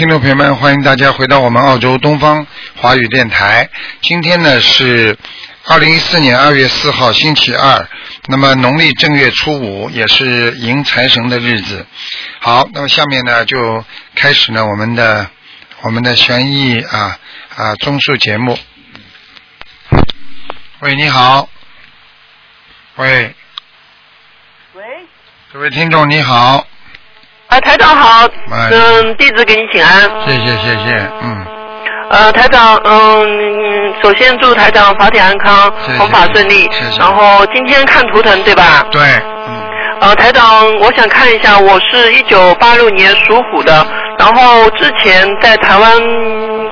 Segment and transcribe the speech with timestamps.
[0.00, 3.68] 听众朋友们，欢迎大家回到我们澳洲东方华语电台。
[4.00, 5.14] 今天呢是
[5.66, 7.86] 二零一四年二月四号，星期二。
[8.26, 11.84] 那么农历正月初五也是迎财神的日子。
[12.40, 15.28] 好，那么下面呢就开始呢我们的
[15.82, 17.18] 我们的悬疑啊
[17.54, 18.58] 啊综述节目。
[20.78, 21.46] 喂，你好。
[22.96, 23.34] 喂，
[24.72, 24.82] 喂，
[25.52, 26.66] 各位听众你好，
[27.50, 30.02] 啊，台长好，哎嗯，弟子给你请安。
[30.24, 31.46] 谢谢谢谢，嗯，
[32.10, 36.98] 呃，台长，嗯，首先祝台长法体安康谢谢，弘法顺利谢谢。
[36.98, 38.86] 然后今天看图腾对吧？
[38.92, 39.02] 对，
[39.48, 39.62] 嗯，
[40.00, 43.84] 呃，台长，我想看一下，我是一九八六年属虎的，
[44.18, 45.92] 然后之前在台湾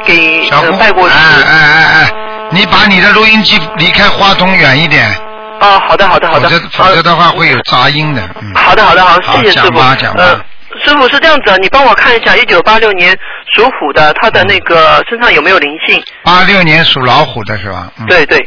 [0.04, 1.15] 给小红，呃拜过师。
[1.16, 2.12] 哎哎哎哎，
[2.51, 5.12] 你把你的录音机离开话筒远一点，
[5.60, 6.49] 哦，好的好的好的。
[6.49, 8.54] 否则否则的话会有杂音的，嗯。
[8.54, 10.15] 好的，好的，好，好谢谢师傅讲吧讲。
[10.15, 10.40] 吧呃，
[10.84, 13.16] 师傅是这样子，你帮我看一下，一九八六年
[13.54, 16.02] 属虎的，他的那个身上有没有灵性？
[16.23, 17.93] 八六年属老虎的是吧？
[17.98, 18.07] 嗯、。
[18.07, 18.38] 对对，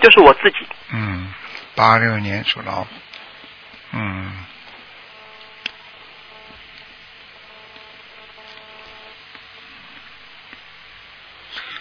[0.00, 0.66] 就是我自己。
[0.92, 1.32] 嗯，
[1.74, 2.86] 八六年属老虎。
[3.92, 4.32] 嗯。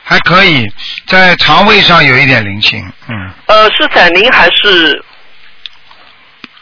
[0.04, 0.68] 还可以，
[1.08, 5.06] 在肠胃上有一点灵性，嗯，呃，是闪灵还是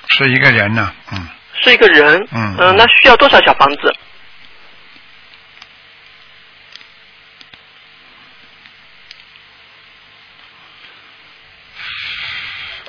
[0.10, 1.28] 是一个人呢，嗯，
[1.62, 2.28] 是一个人？
[2.32, 3.94] 嗯呃那需要多少小房子？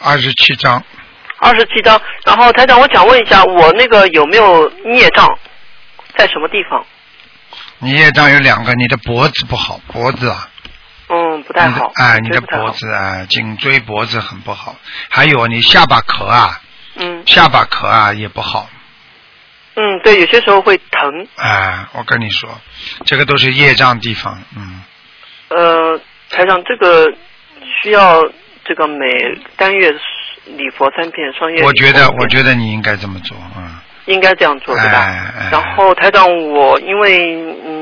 [0.03, 0.83] 二十七张，
[1.39, 2.01] 二十七张。
[2.25, 5.29] 然后台长，我想问一下，我那个有没有孽障，
[6.17, 6.85] 在什么地方？
[7.81, 10.49] 你业障有两个，你的脖子不好，脖子啊，
[11.09, 11.93] 嗯，不太好。
[11.97, 12.71] 哎，你的脖。
[12.71, 14.77] 子啊，颈椎脖子很不好，
[15.11, 16.61] 还有你下巴壳啊，
[16.97, 18.69] 嗯下巴壳啊也不好，
[19.77, 21.27] 嗯，对，有些时候会疼。
[21.37, 22.51] 哎，我跟你说，
[23.05, 24.83] 这个都是业障地方，嗯，
[25.49, 27.07] 呃，台长，这个
[27.83, 28.23] 需要
[28.65, 29.07] 这个每
[29.57, 29.91] 单月
[30.47, 31.63] 礼佛三片，双月。
[31.63, 34.99] 我觉得，我觉得你应该这么做，嗯，应该这样做，对吧？
[34.99, 37.80] 哎哎然后台长，我因为嗯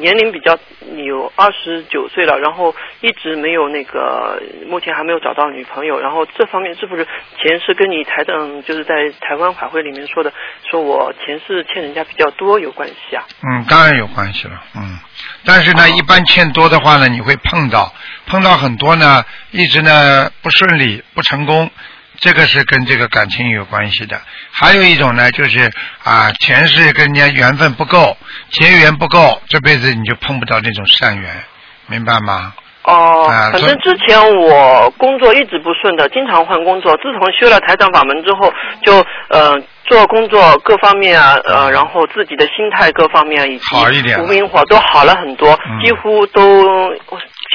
[0.00, 0.58] 年龄比较
[1.04, 6.00] 有二十九岁了，然后一直没有那个，目前还没有找到女朋友。
[6.00, 7.04] 然后这方面是不是
[7.38, 10.32] 前世跟你台长就是在台湾法会里面说的，
[10.70, 13.24] 说我前世欠人家比较多有关系啊？
[13.42, 14.98] 嗯，当然有关系了，嗯，
[15.44, 17.92] 但是呢，一般欠多的话呢，你会碰到，
[18.26, 21.70] 碰到很多呢，一直呢不顺利、不成功，
[22.18, 24.20] 这个是跟这个感情有关系的。
[24.50, 25.70] 还有一种呢，就是
[26.02, 28.16] 啊，前世跟人家缘分不够，
[28.50, 31.44] 结缘不够，这辈子你就碰不到那种善缘，
[31.86, 32.54] 明白吗？
[32.84, 36.96] 哦、啊反正之前我工作一直不顺的，经常换工作。
[36.98, 38.52] 自从修了台长法门之后，
[38.84, 46.94] 就呃做工作各方面啊，呃，然后自己的心态各方面以及好一点无名火都好了很多，嗯几乎都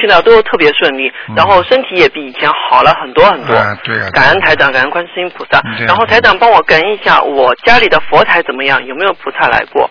[0.02, 3.54] 现在都特别顺利，嗯然后身体也比以前好了很多很多。
[3.54, 5.62] 啊，对啊，感恩台长，感恩观世音菩萨。
[5.86, 8.84] 然后台长帮我跟一下，我家里的佛台怎么样？
[8.84, 9.88] 有没有菩萨来过？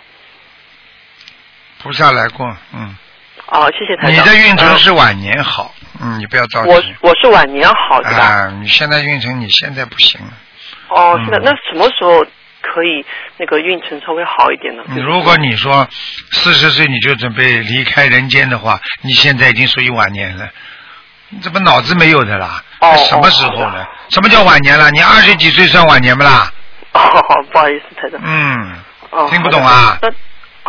[1.81, 2.94] 菩萨来过，嗯，
[3.47, 4.29] 哦，谢谢台长你。
[4.29, 6.69] 的运程嗯是晚年好，嗯，你不要着急。
[7.01, 8.19] 我我是晚年好，对吧？
[8.19, 10.28] 啊，你现在运程你现在不行了。
[10.89, 12.23] 哦，嗯是的，那什么时候
[12.61, 13.05] 可以
[13.38, 14.83] 那个运程稍微好一点呢？
[14.88, 15.88] 嗯如果你说
[16.31, 20.49] 四十岁你就准备离开人间的话，你现在已经属于晚年了。
[21.29, 22.63] 你怎么脑子没有的啦？
[22.81, 23.88] 哦什么时候哦？
[24.09, 24.91] 什么叫晚年了？
[24.91, 26.51] 你二十几岁算晚年不啦？
[26.94, 26.99] 哦，
[27.51, 28.17] 不好意思，太太。
[28.22, 28.75] 嗯，
[29.11, 29.97] 哦，听不懂啊？
[30.01, 30.09] 那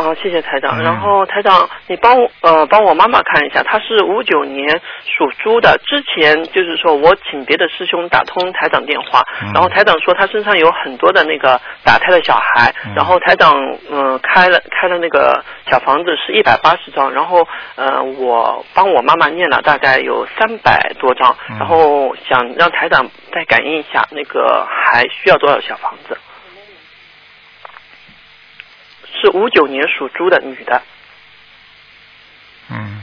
[0.03, 0.77] 哦，谢谢台长。
[0.79, 4.67] 嗯然后台长，你帮我呃帮我妈妈看一下，她是五九年
[5.05, 5.79] 属猪的。
[5.85, 13.53] 之前就是说我请别的师兄打通台长电话，嗯然后台长说他身上有很多的那个打胎的小孩，嗯然后台长
[13.89, 26.17] 嗯、呃开了开了那个小房子是一百八十张，然后呃我帮我妈妈念了大概有三百多张，嗯然后想让台长再感应一下那个还需要多少小房子。
[29.23, 30.81] 是五九年属猪的女的，
[32.69, 33.01] 嗯，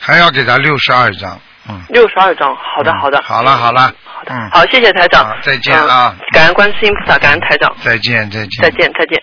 [0.00, 1.38] 还要给他六十二张。
[1.68, 2.56] 嗯，六十二张。
[2.56, 3.22] 好的，嗯好的。
[3.22, 5.36] 好了好了好的，嗯好，谢谢台长。
[5.42, 7.76] 再见啊嗯感恩观世音菩萨，感恩台长。
[7.82, 8.62] 再见再见。
[8.62, 8.70] 再。
[8.70, 9.22] 见，再见。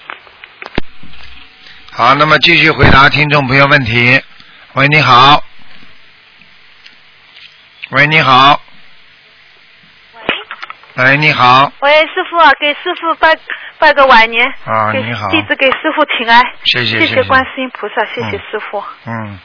[1.92, 4.22] 好，那么继续回答听众朋友问题。
[4.74, 5.44] 喂，你好。
[7.90, 8.62] 喂，你好。
[10.98, 11.70] 喂，你好。
[11.82, 13.38] 喂，师傅啊，给师傅拜
[13.78, 14.48] 拜个晚年。
[14.66, 16.42] 啊你好弟子给师傅请安。
[16.64, 18.82] 谢谢谢谢谢观世音菩萨，谢谢嗯师傅。
[19.06, 19.40] 嗯，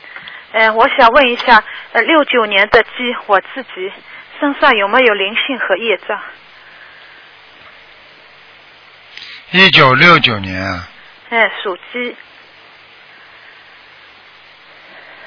[0.52, 2.90] 呃，我想问一下，呃，六九年的鸡，
[3.26, 3.92] 我自己
[4.38, 6.20] 身上有没有灵性和业障？
[9.50, 10.88] 一九六九年啊，
[11.30, 12.14] 哎，属鸡。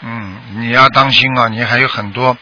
[0.03, 2.37] 嗯，你要当心啊，你还有很多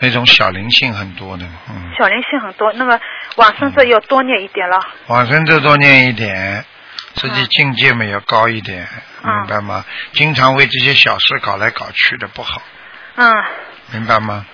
[0.00, 3.00] 那种小灵性很多的，嗯，小灵性很多，那么
[3.36, 4.78] 往生咒要多念一点了。
[5.06, 6.64] 往生咒多念一点，
[7.14, 8.86] 自己境界嘛要高一点，
[9.24, 9.84] 嗯明白吗？
[10.12, 12.60] 经常为这些小事搞来搞去的不好，
[13.16, 13.32] 嗯
[13.92, 14.44] 明白吗？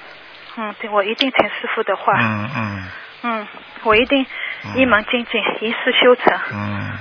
[0.57, 2.13] 嗯，对，我一定听师傅的话。
[2.21, 2.89] 嗯嗯
[3.27, 3.47] 嗯，
[3.83, 4.25] 我一定
[4.65, 6.39] 嗯一门精进，一世修成。
[6.53, 6.99] 嗯，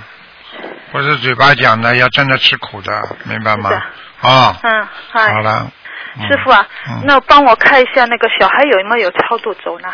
[0.91, 3.69] 不是嘴巴讲的，要真的吃苦的，明白吗？
[4.21, 5.71] 啊，嗯，嗨好，了。
[6.15, 9.91] 嗯师傅啊，嗯那帮我看一下那个小孩有没有超度走呢？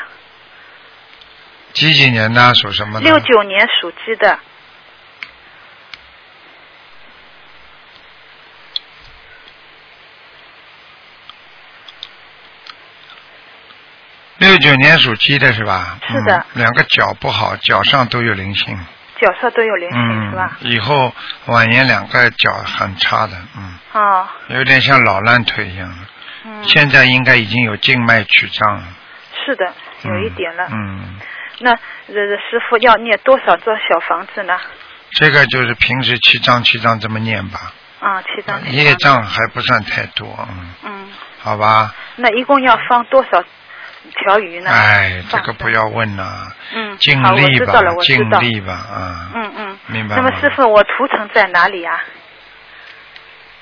[1.71, 3.05] 几几年呢属什么的？
[3.05, 4.37] 六九年属鸡的，
[14.39, 15.99] 六九年属鸡的是吧？
[16.05, 18.77] 是的嗯两个脚不好，脚上都有灵性。
[19.19, 20.57] 脚上都有灵性、嗯是吧？
[20.61, 21.13] 以后
[21.45, 25.89] 晚年两个脚很差的，嗯，哦，有点像老烂腿一样
[26.63, 28.83] 现在应该已经有静脉曲张了。
[29.45, 29.65] 是的，
[30.03, 30.67] 有一点了。
[30.71, 31.17] 嗯，
[31.59, 32.15] 那呃
[32.49, 34.57] 师傅要念多少座小房子呢？
[35.11, 38.63] 这个就是平时七张七张这么念吧，啊，七张。
[38.63, 41.07] 七业障还不算太多，嗯，嗯，
[41.41, 41.93] 好吧。
[42.15, 43.43] 那一共要放多少
[44.11, 44.69] 条鱼呢？
[44.71, 47.73] 哎，这个不要问了，嗯，尽力吧。
[48.01, 49.77] 尽力吧，啊，嗯嗯。
[49.87, 50.21] 明白吗？
[50.23, 51.99] 那么师傅，我图腾在哪里啊？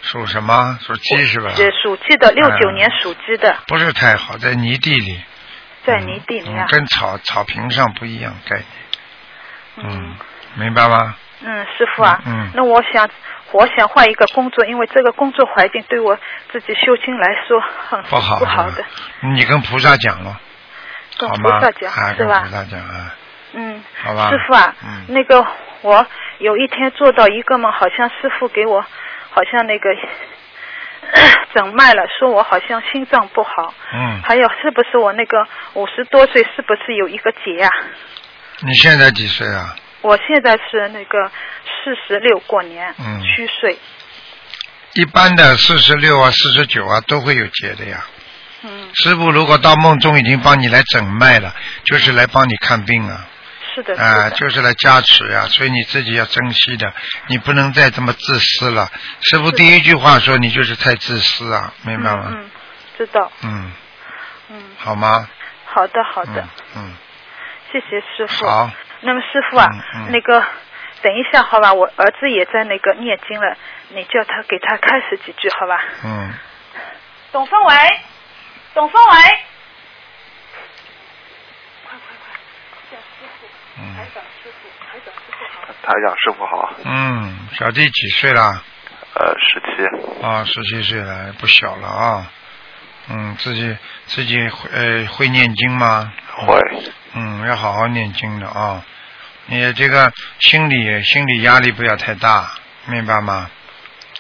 [0.02, 0.78] 属什么？
[0.82, 1.50] 属鸡是吧？
[1.56, 5.20] 是属鸡的，六九嗯年属鸡的，不是太好，在泥地里。
[5.86, 6.66] 在泥地里啊。
[6.66, 8.68] 嗯跟草草坪上不一样概念。
[9.78, 10.16] 嗯
[10.56, 11.16] 明白吗？
[11.42, 13.08] 嗯，师傅啊，嗯嗯那我想
[13.52, 16.18] 我想换一个工作，因为这个工作环境对我
[16.52, 18.84] 自己修心来说很不好，不好的，
[19.34, 20.40] 你跟菩萨讲了，
[21.18, 21.30] 跟？
[21.30, 22.56] 菩萨讲、啊，是吧跟菩？
[22.56, 23.16] 萨讲啊，
[23.54, 24.30] 嗯，好吧。
[24.30, 25.46] 师傅啊，嗯那个
[25.82, 26.06] 我
[26.40, 29.90] 有一天做到一个梦，好像师傅给我好像那个
[31.56, 37.70] 诊脉了，说我好像心脏不好，嗯，还有是不是我那个五十多岁是不是有一个结啊、
[38.66, 39.74] 你现在几岁啊？
[40.02, 41.30] 我现在是那个
[41.66, 43.22] 四十六过年，嗯。
[43.24, 43.78] 虚岁，
[44.94, 48.06] 一般的四十六啊、四十九啊都会有结的呀。
[48.64, 51.54] 嗯，师傅如果到梦中已经帮你来诊脉了，
[51.84, 53.28] 就是来帮你看病啊，
[53.76, 56.92] 是的，啊、就是来加持呀、所以你自己要珍惜的，
[57.28, 58.90] 你不能再这么自私了。
[59.22, 62.26] 师傅第一句话说你就是太自私啊，明白吗？
[62.30, 62.50] 嗯嗯，
[62.98, 63.72] 知道，嗯，
[64.50, 65.30] 嗯，好吗？
[65.66, 66.42] 好的好的，
[66.76, 66.94] 嗯嗯，
[67.72, 68.46] 谢谢师傅。
[68.48, 68.72] 好，
[69.02, 70.44] 那么师傅啊，嗯嗯那个
[71.02, 73.56] 等一下好吧，我儿子也在那个念经了，
[73.90, 75.82] 你叫他给他开始几句好吧？
[76.04, 76.34] 嗯，
[77.32, 77.76] 董凤伟，
[78.74, 79.10] 董凤伟，
[81.86, 82.34] 快快快，
[82.92, 83.48] 叫师傅，
[83.80, 85.74] 嗯台长师傅，台长师傅好。
[85.84, 88.64] 台长师傅好，嗯，小弟几岁了？
[89.20, 92.32] 呃，十七，啊，十七岁了，不小了啊。
[93.10, 96.12] 嗯，自己自己会呃会念经吗？
[96.36, 96.60] 会，
[97.18, 98.86] 嗯，要好好念经的啊。
[99.48, 102.52] 你这个心理心理压力不要太大，
[102.86, 103.50] 明白吗？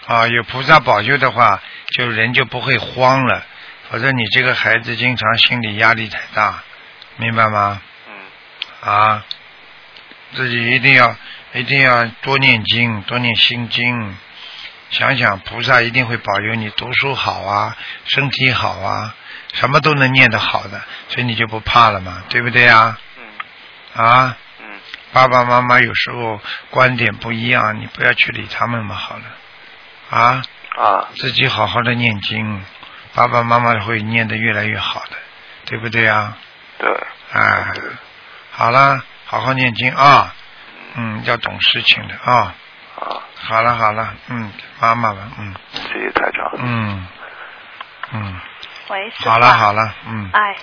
[0.07, 1.61] 啊，有菩萨保佑的话，
[1.95, 3.43] 就人就不会慌了。
[3.89, 6.63] 否则你这个孩子经常心理压力太大，
[7.17, 7.81] 明白吗？
[8.07, 9.25] 嗯，啊，
[10.33, 11.15] 自己一定要
[11.53, 14.17] 一定要多念经，多念心经。
[14.89, 19.13] 想想菩萨一定会保佑你读书好啊，身体好啊，
[19.59, 22.95] 什么都能念得好的，所以你就不怕了嘛，对不对啊？
[23.17, 24.65] 嗯，啊，嗯，
[25.11, 29.23] 爸爸妈妈有时候观点不一样，你不要去理他们嘛，好了，
[30.11, 30.43] 啊，
[30.77, 32.63] 啊，自己好好的念经，
[33.15, 35.17] 爸爸妈妈会念得越来越好的，
[35.65, 36.37] 对不对啊？
[36.77, 36.89] 对，
[37.33, 37.73] 啊，
[38.51, 40.35] 好了，好好念经啊，
[40.93, 42.53] 嗯，要懂事情的啊。
[42.99, 45.55] 啊，好了好了，嗯，妈妈吧，嗯。
[45.73, 47.07] 谢谢台长，嗯。
[48.13, 48.39] 嗯，
[48.89, 49.29] 喂，师傅。
[49.29, 49.73] 好了好。
[49.73, 50.55] 了，嗯，哎，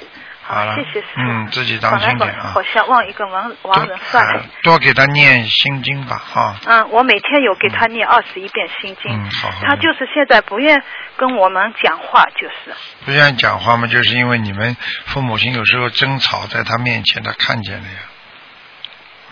[0.43, 1.21] 好了谢谢师傅。
[1.21, 4.43] 嗯自己当心点啊好像忘一个亡亡人算了。
[4.63, 10.83] 多多给他念心经吧，哈，嗯，我每天有给他念二十一遍心经，嗯好好他就是现在不愿
[11.17, 12.75] 跟我们讲话，就是。
[13.05, 14.77] 不愿意讲话嘛，就是因为你们
[15.07, 17.99] 父母亲有时候争吵在他面前，他看见了呀，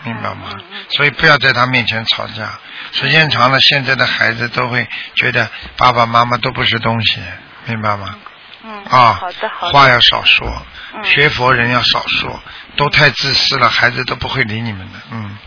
[0.03, 0.51] 明白吗？
[0.89, 2.59] 所以不要在他面前吵架，
[2.91, 7.21] 时间长了，现在的孩子都会觉得爸爸妈妈都不是东西，
[7.65, 8.15] 明白吗？
[8.63, 8.83] 嗯。
[8.85, 9.73] 啊好的，好的。
[9.73, 10.47] 话要少说，
[10.95, 12.41] 嗯学佛人要少说，
[12.75, 15.37] 都太自私了，孩子都不会理你们的，嗯，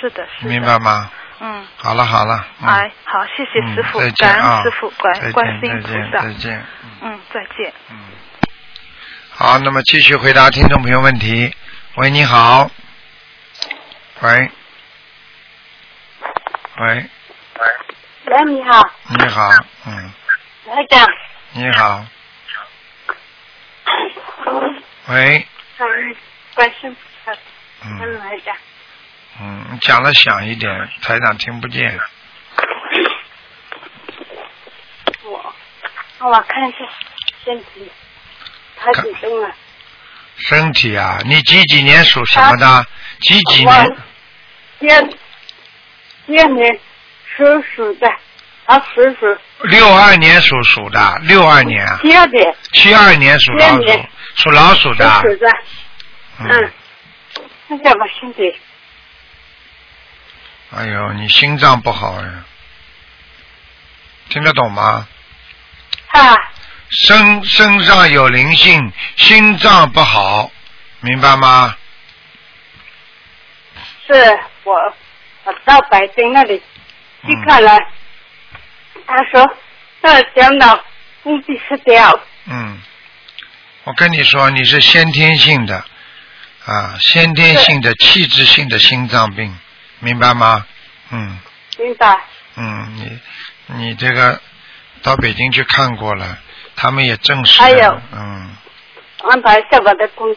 [0.00, 0.50] 是的，是的。
[0.50, 0.78] 明白？
[0.78, 1.10] 吗？
[1.40, 1.66] 嗯。
[1.76, 6.18] 好了好了，嗯、哎，好，谢谢师傅，嗯、再见感啊恩师傅，再见观观世音菩再见萨。
[6.20, 7.72] 再见，嗯嗯，再见。
[7.90, 7.96] 嗯，
[9.34, 11.54] 好，那么继续回答听众朋友问题。
[11.96, 12.70] 喂，你好。
[14.20, 14.50] 喂。
[16.76, 19.50] 喂，喂，你好，你好，
[19.86, 20.12] 嗯，
[20.66, 21.06] 台长，
[21.52, 22.04] 你好。
[25.08, 25.46] 喂。
[26.54, 26.96] 关心，
[27.82, 28.56] 嗯讲。
[29.40, 30.70] 嗯，你讲的响一点，
[31.02, 31.98] 台长听不见。
[35.24, 35.54] 我，
[36.20, 36.78] 我看一下
[37.44, 37.90] 身体，
[38.76, 39.50] 他几重了？
[40.36, 42.86] 身体啊，你几几年属什么的？
[43.20, 43.84] 几几年？
[43.88, 43.96] 我
[44.78, 45.02] 第二
[46.26, 46.80] 第二年
[47.36, 48.08] 属鼠的，
[48.66, 49.38] 他属鼠。
[49.68, 51.98] 六二年属鼠的，六二年啊。
[52.02, 55.20] 第二年七二年属老鼠第二年，属老鼠属的。
[55.20, 55.46] 鼠的，
[56.40, 56.48] 嗯。
[56.50, 56.72] 嗯，
[57.68, 58.58] 那怎么身体？
[60.76, 62.44] 哎呦，你心脏不好呀，
[64.28, 65.06] 听得懂吗？
[66.08, 66.36] 啊，
[67.06, 70.50] 身身上有灵性，心脏不好，
[71.00, 71.76] 明白吗？
[74.06, 74.74] 是我
[75.44, 77.78] 我到北京那里去嗯看了，
[79.06, 79.56] 他说
[80.00, 80.82] 那小脑
[81.22, 82.80] 估计是掉，嗯，
[83.84, 85.76] 我跟你说，你是先天性的
[86.66, 89.56] 啊，先天性的器质性的心脏病，
[90.00, 90.66] 明白吗？
[91.10, 91.38] 嗯
[91.78, 92.18] 明白？
[92.56, 94.40] 嗯，你你这个
[95.02, 96.38] 到北京去看过了，
[96.76, 98.50] 他们也证实了还有，嗯，
[99.28, 100.34] 安排下班的工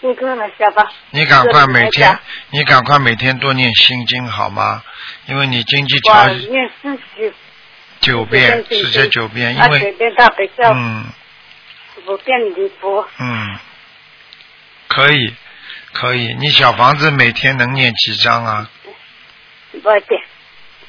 [0.00, 0.90] 功课了，下吧。
[1.10, 2.18] 你赶快每天
[2.50, 4.82] 你赶快每天多念心经好吗？
[5.26, 7.34] 因为你经济条我念四十
[8.00, 9.96] 九遍，四十九遍，因为
[10.72, 11.04] 嗯
[12.06, 13.58] 五遍礼佛，嗯，
[14.88, 15.34] 可以
[15.92, 18.70] 可以，你小房子每天能念几张啊？
[19.82, 20.20] 我点。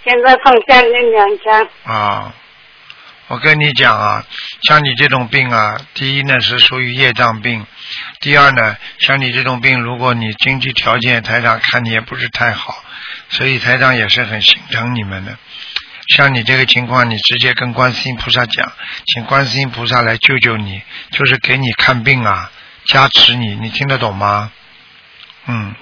[0.03, 2.33] 现在放下念两张，啊，
[3.27, 4.25] 我跟你讲啊，
[4.63, 7.67] 像你这种病啊，第一呢是属于业障病，
[8.19, 12.83] 第二呢，像你这种病，如果你经济条件台长看你也不是太好，
[13.29, 15.37] 所以台长也是很心疼你们的。
[16.15, 18.71] 像你这个情况，你直接跟观世音菩萨讲，
[19.05, 22.51] 请观世音菩萨来救救你，就是给你看病啊，
[22.85, 24.51] 加持你，你听得懂吗？
[25.47, 25.73] 嗯。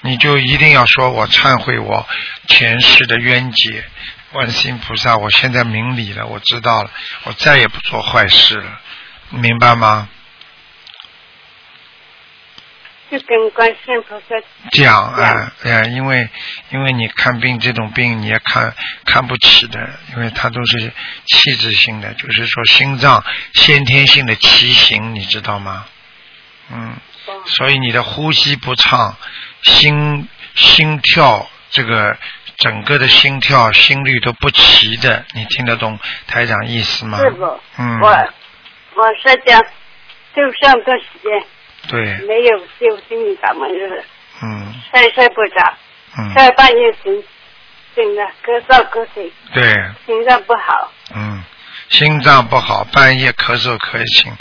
[0.00, 2.06] 你就一定要说我忏悔我
[2.48, 3.84] 前世的冤结，
[4.32, 6.90] 观世音菩萨，我现在明理了，我知道了，
[7.24, 8.80] 我再也不做坏事了，
[9.30, 10.08] 明白吗？
[13.10, 14.34] 就跟观世音菩萨
[14.72, 16.28] 讲啊，哎呀，因为
[16.70, 20.92] 因为你看病这种病你也看看不起的，因为它都是
[21.26, 23.22] 器质性的，就是说心脏
[23.54, 25.86] 先天性的畸形，你知道吗？
[26.72, 26.96] 嗯，
[27.44, 29.16] 所以你的呼吸不畅，
[29.62, 32.16] 心心跳这个
[32.56, 35.96] 整个的心跳心率都不齐的，你听得懂
[36.26, 37.18] 台长意思吗？
[37.20, 37.44] 是不？
[37.78, 39.62] 嗯，我我是讲，
[40.34, 41.30] 就上段时间
[41.88, 44.02] 对，没有就心理感冒日，
[44.42, 44.74] 嗯。
[44.92, 45.74] 睡睡不着，
[46.18, 47.22] 嗯，在半夜醒
[47.94, 49.62] 醒了，咳嗽咳醒，对，
[50.06, 51.42] 心脏不好，嗯，
[51.90, 54.32] 心脏不好，半夜咳嗽咳醒，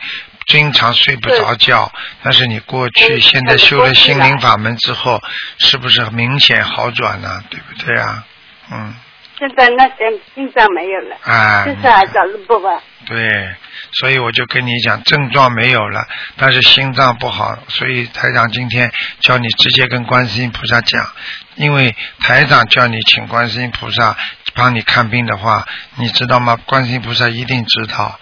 [0.45, 1.91] 经常睡不着觉。
[2.23, 5.21] 但是你过去嗯现在修了心灵法门之后，
[5.57, 7.41] 是不是明显好转呢？
[7.49, 8.23] 对不对啊？
[8.71, 8.93] 嗯，
[9.37, 13.53] 现在那些心脏没有了，啊，就是还找路不吧，对，
[13.91, 21.09] 所以我就跟你讲，症状没有了，但是心脏不好，所以台长今天叫你直接跟观世音菩萨讲，
[21.55, 24.15] 因为台长叫你请观世音菩萨
[24.53, 25.65] 帮你看病的话，
[25.95, 26.57] 你知道吗？
[26.65, 28.19] 观世音菩萨一定知道，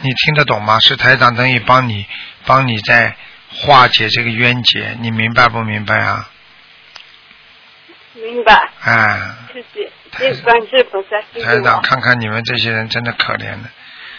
[0.00, 0.78] 你听得懂吗？
[0.80, 2.06] 是台长等于帮你
[2.46, 3.16] 帮你在
[3.50, 6.28] 化解这个冤结，你明白不明白啊？
[8.14, 8.70] 明白？
[8.82, 9.20] 哎，
[9.52, 11.80] 谢谢，谢谢观世音菩萨，谢谢台长。
[11.82, 13.70] 看看你们这些人真的可怜的。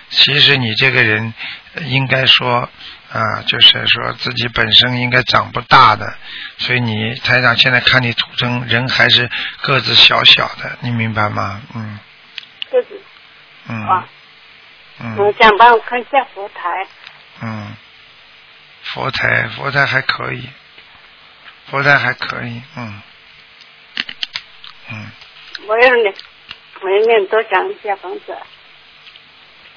[0.09, 1.33] 其实你这个人
[1.75, 2.69] 呃应该说
[3.11, 6.15] 啊，就是说自己本身应该长不大的，
[6.57, 9.29] 所以你台长现在看你图腾人还是
[9.61, 11.61] 个子小小的，你明白吗？
[11.75, 11.99] 嗯。
[12.71, 13.01] 个子。
[13.67, 13.85] 嗯。
[13.85, 14.07] 啊，
[15.17, 16.87] 我嗯想帮我看一下佛台，
[17.41, 17.75] 嗯，
[18.83, 20.49] 佛台佛台还可以，
[21.69, 23.01] 佛台还可以，嗯。
[24.91, 25.11] 嗯，
[25.67, 26.13] 我要念，
[26.81, 28.35] 我要念多讲一些房子，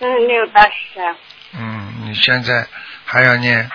[0.04, 1.16] 嗯，六八十啊，
[1.52, 2.66] 嗯，你现在
[3.04, 3.70] 还要念，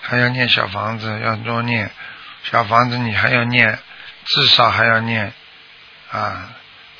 [0.00, 1.90] 还要念小房子，要多念
[2.44, 3.76] 小房子，你还要念，
[4.24, 5.32] 至少还要念
[6.12, 6.50] 啊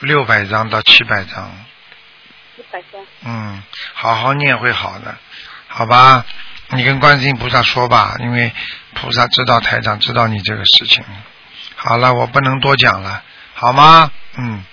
[0.00, 1.52] 六百张到七百张，
[2.56, 3.00] 一百张。
[3.24, 3.62] 嗯，
[3.94, 5.16] 好好念会好的，
[5.68, 6.26] 好吧？
[6.70, 8.52] 你跟观世音菩萨说吧，因为
[8.94, 11.04] 菩萨知道台长知道你这个事情。
[11.76, 13.22] 好了，我不能多讲了，
[13.54, 14.10] 好吗？
[14.36, 14.64] 嗯。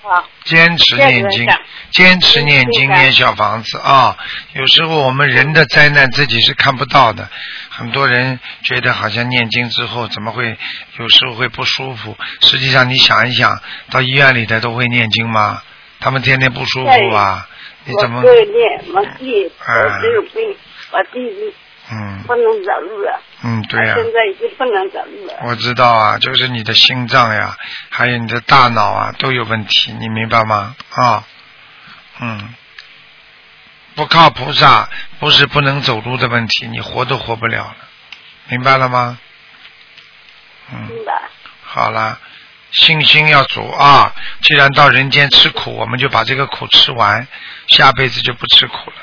[0.00, 1.46] 好，坚持念经，
[1.90, 4.16] 坚持念经念小房子啊！
[4.54, 7.28] 有时候我们人的灾难自己是看不到的，
[7.68, 10.56] 很多人觉得好像念经之后怎么会
[10.98, 12.16] 有时候会不舒服？
[12.40, 15.62] 实际上你想一想，到医院里的都会念经吗？
[16.00, 17.48] 他们天天不舒服啊！
[17.84, 20.56] 你怎么会念，我弟啊我只有病，
[20.92, 21.54] 我弟弟
[21.90, 25.34] 嗯不能走路了，嗯对呀、他现在已经不能走路了。
[25.44, 27.56] 我知道啊，就是你的心脏呀，
[27.88, 30.76] 还有你的大脑啊都有问题，你明白吗？
[30.90, 31.24] 啊，
[32.20, 32.54] 嗯，
[33.94, 37.76] 不靠菩萨不是不能走路的问题，你活都活不了了，
[38.48, 39.18] 明白了吗？
[40.70, 41.22] 嗯，明白？
[41.62, 42.18] 好了，
[42.70, 44.14] 信心要足啊！
[44.42, 47.26] 既然到人间吃苦，我们就把这个苦吃完，
[47.68, 48.96] 下辈子就不吃苦了。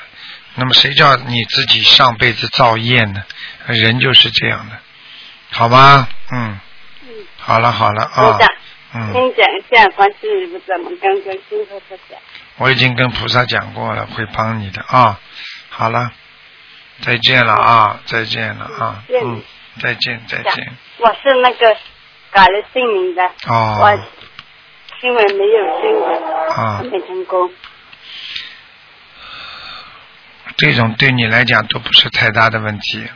[0.56, 3.22] 那么谁叫你自己上辈子造业呢？
[3.66, 4.78] 人就是这样的，
[5.50, 6.08] 好吗？
[6.32, 6.58] 嗯，
[7.02, 8.38] 嗯，好了好了啊
[8.94, 12.18] 嗯，先讲一下观世音菩萨，我们刚刚听说他讲。
[12.58, 15.20] 我已经跟菩萨讲过了，会帮你的啊。
[15.68, 16.12] 好了，
[17.02, 19.42] 再见了啊，再见了啊，嗯，
[19.82, 20.72] 再见再见。
[20.98, 21.76] 我是那个
[22.30, 23.98] 改了姓名的，哦我
[25.00, 26.22] 新闻没有新闻，
[26.56, 27.50] 啊没成功。
[30.56, 33.06] 这种对你来讲都不是太大的问题。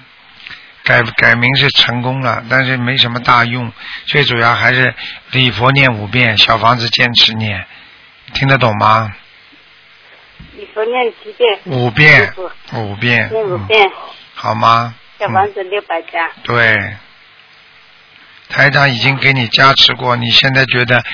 [0.82, 3.70] 改改名是成功了，但是没什么大用。
[4.06, 4.94] 最主要还是
[5.30, 7.66] 礼佛念五遍，小房子坚持念，
[8.32, 9.14] 听得懂吗？
[10.56, 11.60] 你说念几遍？
[11.66, 12.32] 五遍，
[12.72, 13.90] 五遍，五遍，
[14.34, 14.94] 好吗？
[14.96, 16.30] 嗯小房子六百张。
[16.44, 16.96] 对，
[18.48, 21.04] 台长已经给你加持过，你现在觉得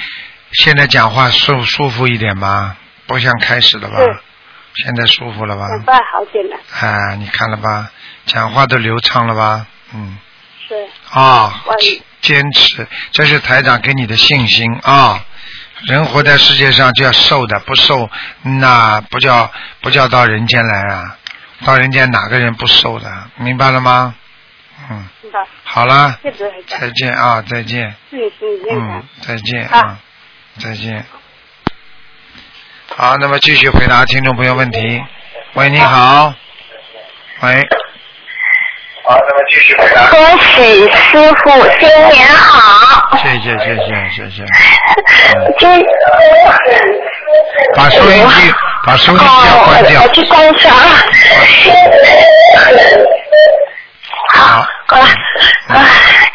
[0.53, 2.77] 现在讲话舒舒服一点吗？
[3.07, 3.99] 不像开始了吧？
[4.77, 5.67] 是现在舒服了吧？
[5.69, 7.91] 讲话好点了，啊，你看了吧？
[8.27, 9.67] 讲话都流畅了吧？
[9.95, 10.19] 嗯，
[10.69, 10.75] 是
[11.11, 11.75] 啊我，
[12.21, 15.25] 坚持，这是台长给你的信心啊。
[15.87, 18.11] 人活在世界上就要瘦的，不瘦
[18.43, 19.51] 那不叫
[19.83, 21.17] 不叫到人间来啊！
[21.65, 23.31] 到人间哪个人不瘦的？
[23.37, 24.15] 明白了吗？
[24.91, 25.09] 嗯。
[25.65, 29.99] 好了，谢谢台长，再见啊，再见，嗯。，再见啊，
[30.59, 31.05] 再见。
[32.99, 35.05] 好，那么继续回答听众朋友问题。
[35.53, 36.33] 喂，你好。
[37.43, 37.63] 喂。
[39.05, 40.07] 好，那么继续回答。
[40.07, 43.15] 恭喜师傅新年好！
[43.19, 44.43] 谢谢谢谢谢谢。
[45.59, 45.69] 今
[47.75, 48.55] 把收音机
[48.87, 50.15] 把收音机要关掉哦我。
[50.15, 50.81] 去关一下啊。
[54.33, 55.05] 好，好了，
[55.69, 55.85] 啊，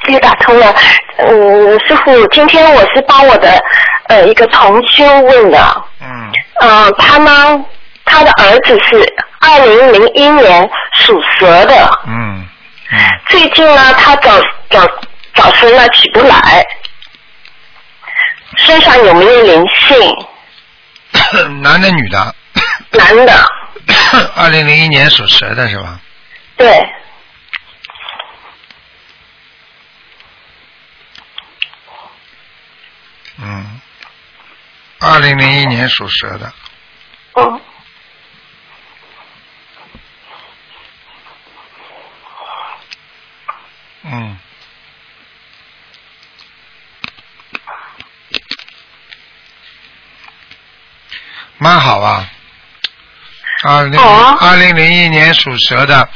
[0.04, 0.76] 终于打通了。
[1.18, 3.60] 嗯，师傅，今天我是帮我的
[4.10, 6.21] 呃一个同修问的，嗯，
[6.64, 7.66] 嗯、他呢，
[8.06, 12.48] 他的儿子是二零零一年属蛇的，嗯
[12.92, 14.86] 嗯，最近呢，他早早
[15.34, 16.64] 早晨呢起不来，
[18.58, 19.98] 身上有没有灵性？
[21.62, 22.36] 男的女的？
[22.92, 23.34] 男的，
[24.36, 26.00] 二零零一年属蛇的是吧？
[26.58, 26.68] 对，
[33.40, 33.81] 嗯，
[35.04, 36.54] 二零零一年属蛇的，
[37.34, 37.62] 嗯，
[44.04, 44.38] 嗯。
[51.58, 52.30] 蛮好啊，
[53.64, 56.10] 二零哦二零零一年属蛇的，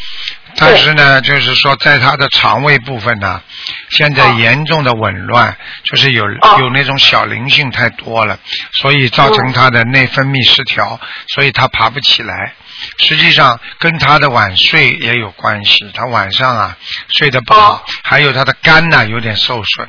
[0.58, 3.41] 但是呢，就是说在他的肠胃部分呢，
[3.89, 4.36] 现在哦。
[4.39, 6.58] 严重的紊乱，就是有哦。
[6.60, 8.39] 有那种小灵性太多了，
[8.72, 12.54] 所以造成他的内分泌失调，所以他爬不起来。
[13.00, 16.78] 实际上跟他的晚睡也有关系，他晚上啊
[17.10, 19.88] 睡得不好哦，还有他的肝呐、有点受损，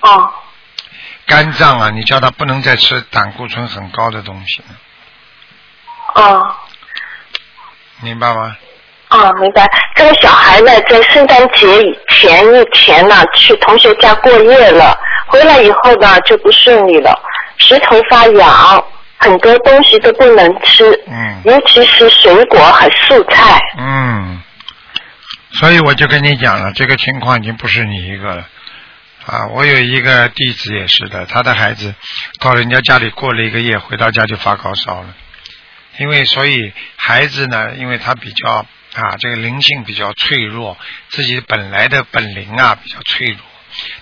[0.00, 0.32] 哦，
[1.26, 6.56] 肝脏啊，你叫他不能再吃胆固醇很高的东西了，哦，
[8.00, 8.56] 明白吗？
[9.14, 9.64] 哦，明白。
[9.94, 17.16] 这个小孩呢，在圣诞节以前一天呢，去同学家过夜了，回来以后呢，就不顺利了，
[17.58, 18.84] 舌头发痒，
[19.18, 23.60] 很多东西都不能吃，嗯尤其是水果和素菜。
[23.78, 24.42] 嗯，
[25.52, 28.48] 所以我就跟你讲了，这个情况已经不是你一个了。
[29.26, 31.94] 啊，我有一个弟子也是的，他的孩子
[32.40, 35.06] 到人家家里过了一个夜，回到家就发高烧了。
[35.98, 40.76] 因为所以孩子呢，因为他比较啊，这个灵性比较脆弱，
[41.10, 43.38] 自己本来的本灵啊比较脆弱。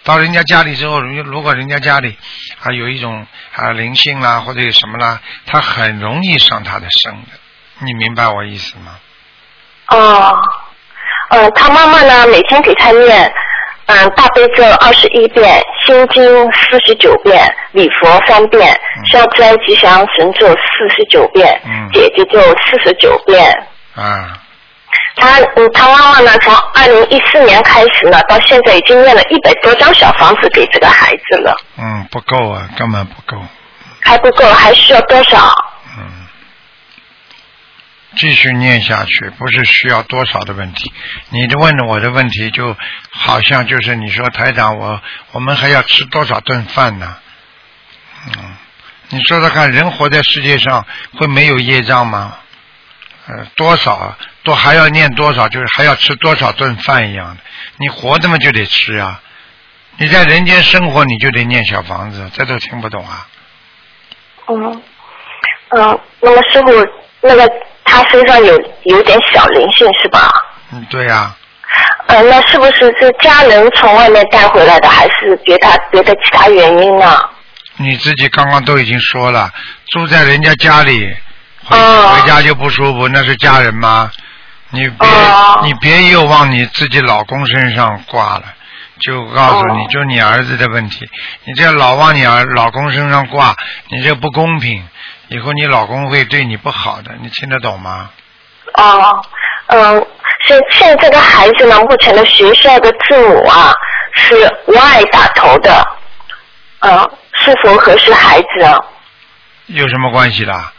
[0.05, 2.17] 到人家家里之后，如如果人家家里
[2.63, 7.39] 啊有一种啊灵性啦，或者有什么啦，他很容易上他的身的。
[7.79, 8.99] 你明白我意思吗？
[9.89, 10.39] 哦，
[11.31, 13.33] 呃，他妈妈呢，每天给他念，
[13.87, 23.67] 嗯、大悲咒二十一遍，心经四十九遍，礼佛三遍，嗯消灾吉祥神咒四十九遍，嗯姐姐咒四十九遍。
[23.95, 24.39] 啊，
[25.23, 33.41] 他嗯，他妈妈呢，从二零一四年开始呢，到现在已经念了一百多张小房子给这个孩子了，嗯，不够啊，根本不够。
[34.01, 35.55] 还不够，还需要多少？
[35.97, 36.27] 嗯，
[38.17, 40.93] 继续念下去，不是需要多少的问题。
[41.29, 42.77] 你的问我的问题，就
[43.11, 47.17] 好像就是你说台长，我我们还要吃多少顿饭呢？
[48.27, 48.57] 嗯，
[49.11, 50.85] 你说说看，人活在世界上
[51.17, 52.39] 会没有业障吗？
[53.29, 57.43] 呃，多少都还要念多少，就是还要吃多少顿饭一样的。
[57.77, 59.21] 你活着嘛就得吃啊，
[59.99, 63.27] 你在人间生活你就得念小房子，这都听不懂啊？
[64.49, 64.83] 嗯
[65.71, 66.87] 嗯，那么师傅，
[67.21, 67.49] 那个
[67.85, 70.29] 他身上有有点小灵性是吧？
[70.73, 71.35] 嗯，对呀、
[72.09, 77.17] 呃，那是不是是家人从外面带回来的，还是别他别的其他原因呢？
[77.77, 79.51] 你自己刚刚都已经说了，
[79.93, 81.15] 住在人家家里，
[81.65, 84.11] 回、哦回家就不舒服，那是家人吗？
[84.71, 88.45] 你别、哦你别又往你自己老公身上挂了，
[89.01, 91.09] 就告诉你，哦就你儿子的问题，
[91.45, 93.55] 你这老往你儿老公身上挂，
[93.89, 94.87] 你这不公平，
[95.29, 98.11] 以后你老公会对你不好的，你听得懂吗？
[98.75, 99.23] 哦，
[99.67, 100.07] 嗯，
[100.47, 103.73] 现现在的孩子呢，目前的学校的字母啊
[104.15, 104.35] 是
[104.67, 105.87] Y 打头的，
[106.81, 108.79] 嗯，是否合适孩子啊？
[109.67, 110.73] 有什么关系啦？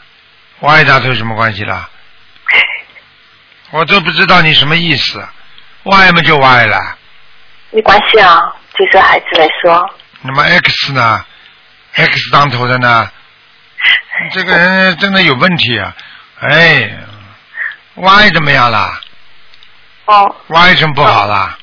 [0.60, 1.88] 歪打头有什么关系啦？
[3.70, 5.26] 我都不知道你什么意思，
[5.84, 6.96] 歪嘛就歪了。
[7.70, 8.40] 没关系啊，
[8.78, 11.24] 就是孩子来说，那么 X 呢
[11.94, 13.10] ？X 当头的呢？
[14.32, 15.94] 这个人 真的有问题啊！
[16.40, 16.90] 哎
[17.96, 19.00] ，Y 怎么样啦
[20.06, 21.58] 哦，？Y 什么不好啦？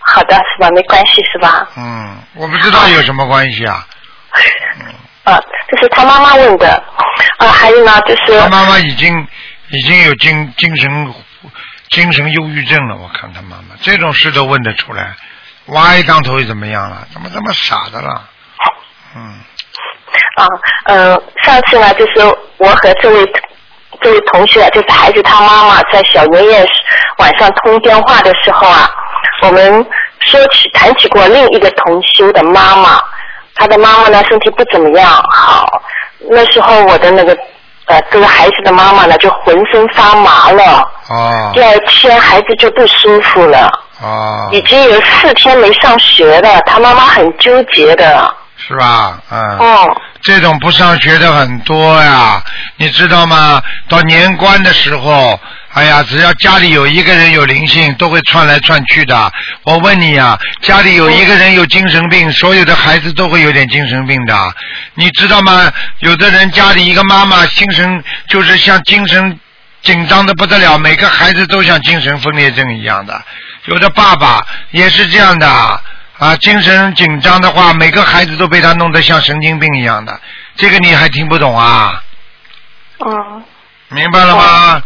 [0.00, 0.68] 好的是吧？
[0.70, 1.68] 没关系是吧？
[1.76, 3.86] 嗯，我不知道有什么关系啊。
[5.28, 6.82] 啊，这是他妈妈问的，
[7.38, 9.26] 啊，还有呢，就是他妈妈已经
[9.70, 11.14] 已经有精精神
[11.90, 15.14] 精神忧郁症了，我看他妈妈这种事都问得出来。
[15.66, 17.06] Y 当头又怎么样了？
[17.12, 18.22] 怎么这么傻的了？
[19.14, 19.20] 嗯，
[20.36, 20.46] 啊，
[20.86, 22.20] 呃，上次呢，就是
[22.56, 23.32] 我和这位
[24.00, 26.66] 这位同学，就是孩子他妈妈，在小年夜
[27.18, 28.88] 晚上通电话的时候啊，
[29.42, 29.86] 我们
[30.20, 33.02] 说起谈起过另一个同修的妈妈，
[33.58, 35.66] 她的妈妈呢身体不怎么样，好，
[36.30, 37.36] 那时候我的那个
[37.86, 49.18] 呃这个孩子的妈妈呢就浑身发麻了，哦第二天孩子就不舒服了，哦，已经有四天没上学了，他妈妈很纠结的，是吧？
[49.30, 49.58] 嗯。
[49.58, 49.96] 哦。
[50.20, 52.42] 这种不上学的很多呀，
[52.76, 53.62] 你知道吗？
[53.88, 55.38] 到年关的时候，
[55.74, 59.30] 哎呀，只要家里有一个人有灵性，都会窜来窜去的。
[59.64, 64.54] 我问你呀，家里有一个人有精神病，所有的孩子都会有点精神病的，
[64.94, 65.70] 你知道吗？
[66.00, 69.38] 有的人家里一个妈妈精神就是像精神
[69.82, 73.22] 紧张的不得了，每个孩子都像精神分裂症一样的。
[73.66, 75.48] 有的爸爸也是这样的
[76.18, 80.18] 啊，精神紧张的话，每个孩子都被他弄得像神经病一样的。
[80.56, 82.02] 这个你还听不懂啊？
[83.06, 83.44] 嗯。
[83.90, 84.82] 明白了吗？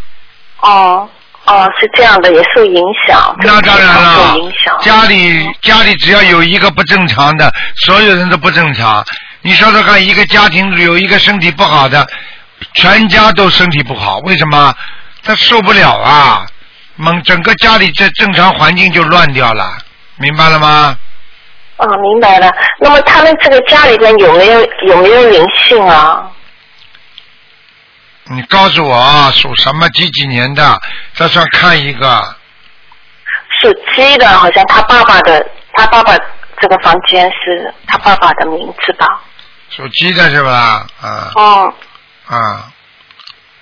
[0.63, 1.09] 哦
[1.45, 3.37] 哦，是这样的，也受影响。
[3.41, 9.05] 那当然了受影响。，家里家里只要有一个不正常的，所有人都不正常。
[9.43, 12.07] 你说说看，一个家庭有一个身体不好的，
[12.75, 14.75] 全家都身体不好，为什么？
[15.25, 16.47] 他受不了啊！
[16.97, 19.79] 猛整个家里这正常环境就乱掉了，
[20.19, 20.97] 明白了吗？
[21.77, 22.53] 啊，明白了。
[22.79, 26.31] 那么他们这个家里边有没有有没有灵性啊？
[28.35, 30.81] 你告诉我啊，属什么几几年的？
[31.15, 32.37] 这算看一个。
[33.61, 36.17] 属鸡的，好像他爸爸的，他爸爸
[36.61, 39.07] 这个房间是他爸爸的名字吧？
[39.71, 40.87] 属鸡的是吧？
[41.01, 41.31] 啊。
[41.35, 41.75] 哦，
[42.27, 42.73] 啊，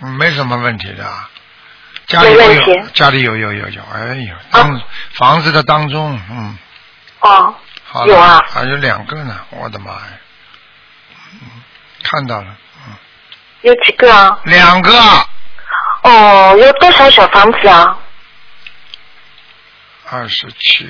[0.01, 1.05] 嗯没什么问题的。
[2.07, 2.83] 家里有题。
[2.95, 4.81] 家里有有有有，哎呦，当、
[5.15, 6.59] 房子的当中，嗯，
[7.21, 7.55] 哦，
[7.85, 8.41] 好有啊。
[8.49, 10.19] 还有两个呢，我的妈呀，
[11.35, 11.63] 嗯，
[12.03, 12.57] 看到了，
[13.63, 14.39] 有几个啊？
[14.45, 14.93] 两个，
[16.03, 17.97] 哦，有多少小房子啊？
[20.11, 20.89] 二十七，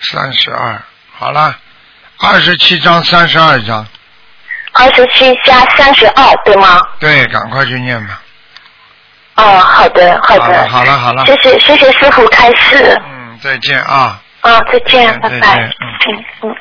[0.00, 0.80] 三十二，
[1.12, 1.58] 好了，
[2.18, 3.86] 二十七张，三十二张，
[4.72, 6.80] 二十七加三十二，对吗？
[7.00, 8.22] 对，赶快去念吧。
[9.34, 10.68] 哦，好的，好好了，的。
[10.68, 12.98] 好了，好了，谢谢谢谢师傅开示。
[13.04, 14.20] 嗯，再见啊。
[14.40, 15.72] 啊，再见，拜拜。
[15.80, 16.56] 嗯嗯。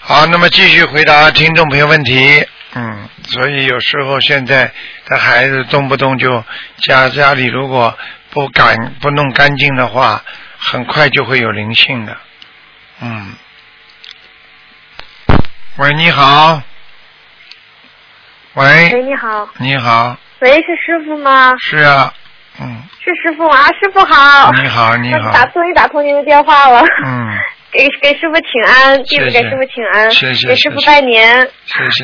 [0.00, 2.46] 好，那么继续回答听众朋友问题。
[2.74, 4.72] 嗯，所以有时候现在
[5.06, 6.44] 的孩子动不动就
[6.78, 7.96] 家家里如果
[8.30, 10.22] 不干不弄干净的话，
[10.58, 12.16] 很快就会有灵性的。
[13.00, 13.34] 嗯。
[15.76, 16.62] 喂，你好。
[18.54, 21.52] 喂，喂，你好，你好，喂，是师傅吗？
[21.58, 22.14] 是啊，
[22.60, 24.52] 嗯，是师傅啊，师傅好。
[24.52, 26.80] 你好，你好，打终于打通您的电话了。
[27.04, 27.38] 嗯，
[27.74, 31.50] 给给师傅请安，弟子给师傅请安，谢谢给师傅拜年，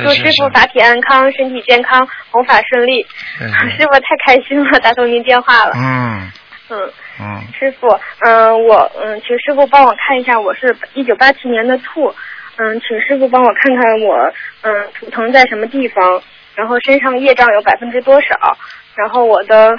[0.02, 3.06] 祝师傅法体安康，身体健康，弘法顺利。
[3.38, 5.72] 师傅太开心了，打通您电话了。
[5.76, 6.33] 嗯
[6.70, 7.87] 嗯，嗯，师傅，
[8.26, 12.12] 嗯、我嗯，请师傅帮我看一下，我是一九八七年的兔，
[12.56, 16.20] 嗯，请师傅帮我看看我嗯图腾在什么地方，
[16.56, 18.59] 然后身上业障有百分之多少，
[18.96, 19.70] 然后我的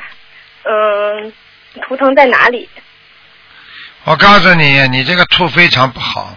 [0.63, 1.34] 嗯
[1.82, 2.69] 图腾在哪里？
[4.03, 6.35] 我告诉你，你这个吐非常不好，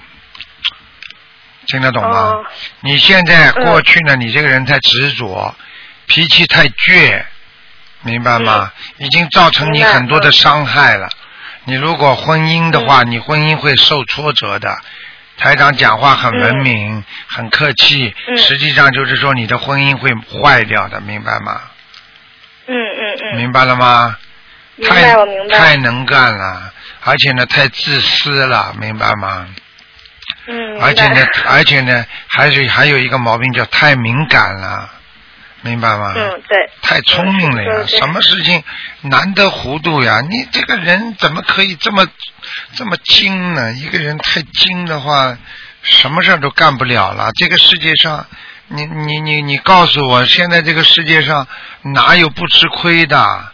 [1.67, 2.19] 听得懂吗？
[2.19, 2.45] 哦
[2.81, 5.55] 你现在嗯过去呢，你这个人太执着，
[6.07, 7.25] 脾气太倔，
[8.03, 8.71] 明白吗？
[8.99, 11.09] 已经造成你很多的伤害了。
[11.65, 14.77] 你如果婚姻的嗯话，你婚姻会受挫折的。
[15.37, 21.63] 台长讲话很文明，很客气，嗯实际上就是说你的婚姻会坏掉的，明白吗？
[22.67, 24.17] 嗯嗯嗯，明白了吗？
[24.77, 25.59] 明太白我明白。
[25.59, 26.73] 太能干了，
[27.05, 29.47] 而且呢太自私了，明白吗？
[30.47, 34.91] 嗯，明而且呢， 而且呢，还是还有一个毛病叫太敏感了，
[35.63, 36.13] 明白吗？
[36.17, 38.63] 嗯对，太聪明了呀，什么事情
[39.03, 40.21] 难得糊涂呀？
[40.29, 42.07] 你这个人怎么可以这么
[42.75, 43.73] 这么精呢？
[43.73, 45.37] 一个人太精的话，
[45.83, 47.31] 什么事儿都干不了了。
[47.35, 48.27] 这个世界上，
[48.69, 51.47] 你你你你告诉我，现在这个世界上
[51.83, 53.53] 哪有不吃亏的？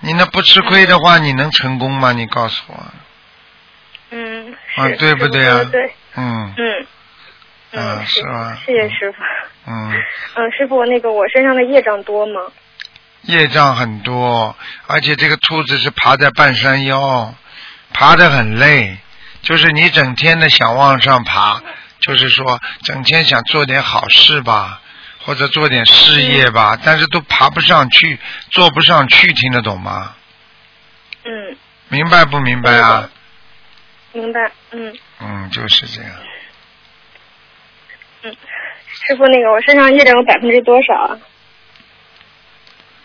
[0.00, 2.12] 你那不吃亏的话，你能成功吗？
[2.12, 2.86] 你告诉我，
[4.10, 6.86] 嗯，啊对不对啊对，嗯嗯。
[7.72, 8.58] 嗯，是吧？
[8.66, 9.18] 谢谢师傅。
[9.70, 9.92] 嗯。
[10.34, 12.40] 嗯，师傅，那个我身上的业障多吗？
[13.22, 14.56] 业障很多，
[14.88, 17.32] 而且这个兔子是爬在半山腰，
[17.92, 18.98] 爬得很累，
[19.42, 21.62] 就是你整天的想往上爬，
[22.00, 24.80] 就是说整天想做点好事吧，
[25.24, 28.18] 或者做点事业吧，但是都爬不上去，
[28.50, 30.14] 做不上去，听得懂吗？
[31.24, 31.56] 嗯，
[31.88, 33.10] 明白不明白啊？
[34.12, 34.50] 明白。
[34.72, 36.12] 嗯嗯，就是这样。
[38.22, 38.36] 嗯，
[39.06, 41.18] 师傅，那个我身上业障有百分之多少啊？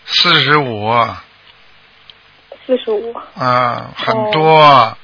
[0.05, 0.89] 四十五
[2.65, 3.13] 四十五。
[3.35, 4.97] 啊，很多，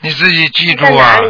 [0.00, 1.20] 你自己记住在啊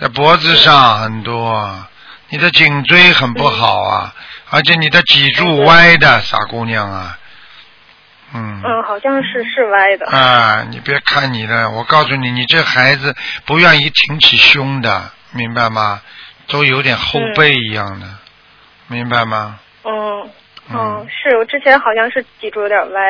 [0.00, 1.86] 在脖子上很多，
[2.28, 4.14] 你的颈椎很不好啊，
[4.50, 7.18] 而且你的脊柱歪的，傻姑娘啊，
[8.34, 10.06] 嗯，嗯，好像是是歪的。
[10.06, 16.00] 啊，你别看你的，我告诉你，你这孩子不愿意挺起胸的，明白吗？
[16.46, 18.06] 都有点后背一样的，
[18.86, 19.60] 明白吗？
[19.84, 20.30] 嗯
[20.70, 23.00] 嗯嗯，是我之前好像是脊柱有点歪，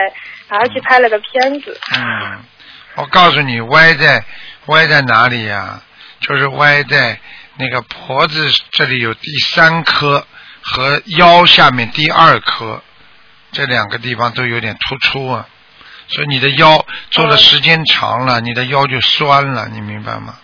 [0.48, 1.78] 还去拍了个片子。
[1.96, 2.38] 嗯，
[2.96, 4.24] 我告诉你，歪在
[4.66, 5.80] 歪在哪里呀、
[6.20, 7.20] 就是歪在
[7.56, 10.26] 那个脖子这里有第三颗
[10.70, 12.82] 和腰下面第二颗，
[13.52, 15.48] 这两个地方都有点突出啊，
[16.08, 20.38] 所以你的腰坐的时间长了，你的腰就酸了，你明白吗？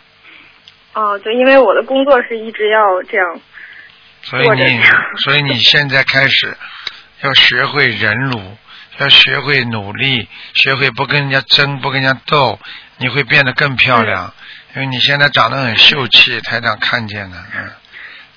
[0.94, 3.40] 哦，对，因为我的工作是一直要这样。
[4.22, 4.82] 所以你
[5.24, 6.56] 所以你现在开始
[7.20, 8.56] 要学会忍辱，
[8.98, 12.58] 要学会努力，学会不跟人家争，不跟人家斗，
[12.96, 14.32] 你会变得更漂亮。
[14.74, 17.70] 因为你现在长得很秀气，台长看见了，嗯。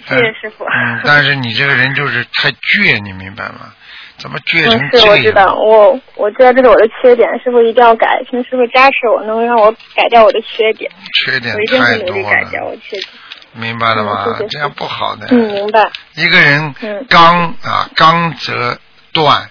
[0.07, 0.63] 谢谢师傅。
[0.65, 3.73] 嗯，但是你这个人就是太倔，你明白吗？
[4.17, 5.05] 怎么倔成嗯，这样？
[5.07, 13.07] 是我知道，我我知道这是我的缺点，师傅一定要改，请师傅加持我，能让我改掉我的缺点，缺点我一定太会努力多了，改掉我缺点。
[13.53, 14.23] 明白了吗？
[14.27, 15.27] 嗯谢谢这样不好的。
[15.29, 15.89] 嗯，明白。
[16.15, 18.79] 一个人嗯刚啊刚则
[19.13, 19.49] 断，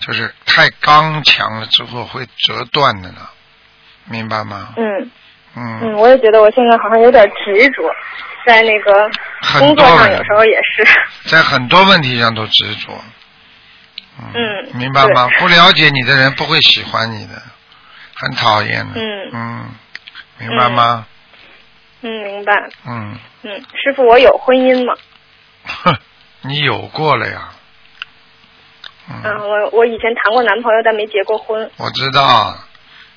[0.00, 3.20] 就是太刚强了之后会折断的呢，
[4.10, 4.74] 明白吗？
[4.76, 5.10] 嗯
[5.56, 7.82] 嗯，嗯，我也觉得我现在好像有点执着，
[8.46, 9.10] 在那个
[9.42, 10.86] 很工作上有时候也是。
[11.28, 12.92] 在很多问题上都执着。
[14.18, 15.28] 嗯明白吗？
[15.38, 17.34] 不了解你的人不会喜欢你的，
[18.14, 18.98] 很讨厌的。
[18.98, 19.68] 嗯嗯，
[20.38, 21.06] 明白吗？
[22.00, 22.52] 嗯，明白。
[22.86, 24.94] 嗯，嗯，师傅，我有婚姻吗？
[25.66, 25.96] 哼，
[26.48, 27.50] 你有过了呀。
[29.10, 31.70] 嗯，嗯，我我以前谈过男朋友，但没结过婚。
[31.76, 32.56] 我知道，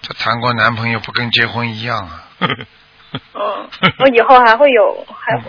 [0.02, 2.26] 这谈过男朋友不跟结婚一样啊。
[3.34, 3.70] 嗯，
[4.00, 5.44] 我以后还会有，还嗯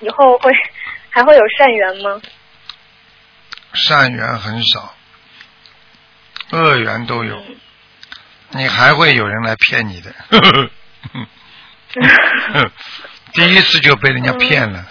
[0.00, 0.52] 以后会
[1.10, 2.20] 还会有善缘吗？
[3.72, 4.94] 善缘很少，
[6.52, 7.56] 恶缘都有，嗯
[8.50, 10.14] 你还会有人来骗你的。
[13.32, 14.84] 第一次就被人家骗了。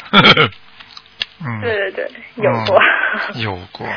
[1.40, 2.82] 嗯，对对对，有过。
[3.34, 3.88] 嗯 有过。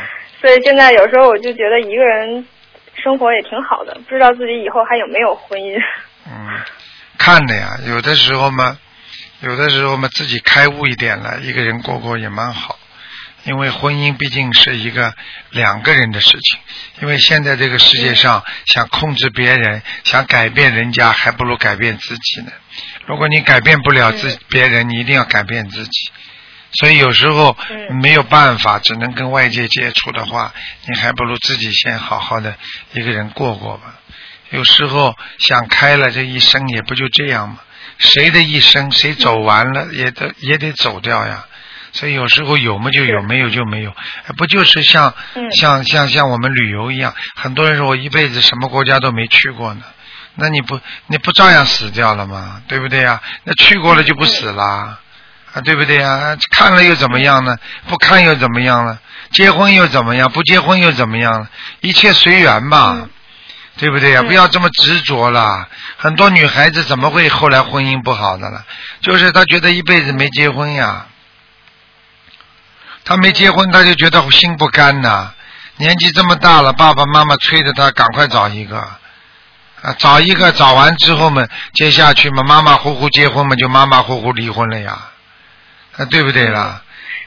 [0.40, 2.46] 所以现在有时候我就觉得一个人
[2.94, 5.76] 生活也挺好的，不知道自己以后还有没有婚姻。
[6.30, 6.60] 嗯，
[7.18, 8.78] 看的呀，有的时候嘛，
[9.40, 12.78] 有的时候嘛，自己开悟一点了，一个人过过也蛮好。
[13.44, 15.14] 因为婚姻毕竟是一个
[15.50, 16.58] 两个人的事情。
[17.00, 22.52] 因为现在这个世界上，想控制别人，想改变人家，还不如改变自己呢。
[23.06, 26.10] 如果你改变不了自别人，你一定要改变自己。
[26.72, 27.56] 所以有时候
[28.02, 30.52] 没有办法，只能跟外界接触的话，
[30.86, 32.54] 你还不如自己先好好的
[32.92, 33.94] 一个人过过吧。
[34.50, 37.58] 有时候想开了，这一生也不就这样吗？
[37.98, 41.44] 谁的一生，谁走完了，也得也得走掉呀。
[41.92, 43.92] 所以有时候有么就有，没有就没有，
[44.36, 45.14] 不就是像
[45.56, 47.14] 像像像我们旅游一样？
[47.34, 49.82] 很多人说我一辈子什么国家都没去过呢，
[50.36, 52.62] 那你不你不照样死掉了吗？
[52.68, 53.20] 对不对呀？
[53.44, 54.98] 那去过了就不死啦。
[55.54, 56.36] 啊，对不对呀？
[56.54, 57.56] 看了又怎么样呢？
[57.88, 58.98] 不看又怎么样呢？
[59.30, 60.30] 结婚又怎么样？
[60.30, 61.48] 不结婚又怎么样？
[61.80, 63.08] 一切随缘嘛，
[63.78, 64.22] 对不对呀？
[64.22, 65.68] 不要这么执着了。
[65.96, 68.64] 很多女孩子怎么会后来婚姻不好的了？
[69.00, 71.06] 就是她觉得一辈子没结婚呀，
[73.04, 75.32] 她没结婚，她就觉得心不甘呐。
[75.76, 78.78] 年纪这么大了，爸爸妈妈催着她赶快找一个，
[79.80, 84.98] 啊，找一个，找完之后嘛，接下去嘛，马马虎虎结婚嘛，就马马虎虎离婚了呀。
[85.96, 86.82] 啊，对不对啦？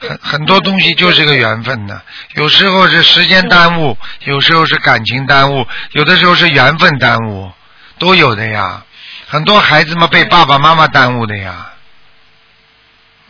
[0.08, 2.02] 很很多东西就是个缘分呢。
[2.34, 7.50] 有时候是时间耽误，有时候是感情耽误，有的时候是缘分耽误，
[7.98, 8.84] 都有的呀。
[9.28, 11.72] 很多孩子嘛被爸爸妈妈耽误的呀，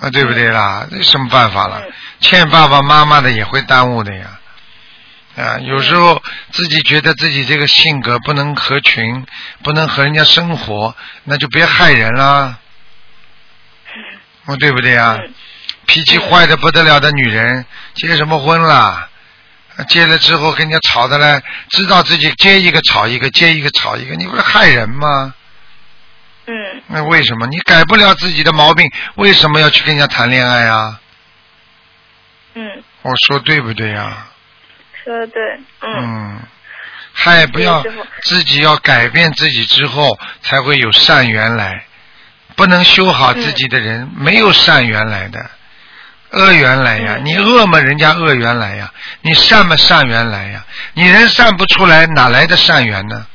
[0.00, 0.86] 啊，对不对啦？
[0.90, 1.82] 那什么办法了？
[2.20, 4.38] 欠爸爸妈妈的也会耽误的呀。
[5.36, 9.26] 啊，有时候自己觉得自己这个性格不能合群，
[9.62, 12.58] 不能和人家生活，那就别害人啦。
[14.46, 15.18] 哦，对不对呀？
[15.92, 19.10] 脾气坏的不得了的女人，结什么婚啦？
[19.90, 25.34] 结了之后跟人家吵的嘞，知道自己结一个吵一个，结一个吵一个，你不是害人吗？
[26.46, 26.54] 嗯。
[26.86, 28.90] 那为什么你改不了自己的毛病？
[29.16, 30.98] 为什么要去跟人家谈恋爱啊？
[32.54, 32.64] 嗯。
[33.02, 34.28] 我说对不对呀？
[35.04, 35.42] 说的对。
[35.82, 36.40] 嗯。
[37.12, 37.84] 还不要
[38.22, 41.84] 自己要改变自己之后，才会有善缘来。
[42.56, 45.50] 不能修好自己的人，没有善缘来的，
[46.32, 47.18] 恶缘来呀！
[47.22, 48.86] 你恶嘛，人家恶缘来呀；
[49.20, 50.64] 你善嘛，善缘来呀。
[50.94, 53.26] 你人善不出来，哪来的善缘呢？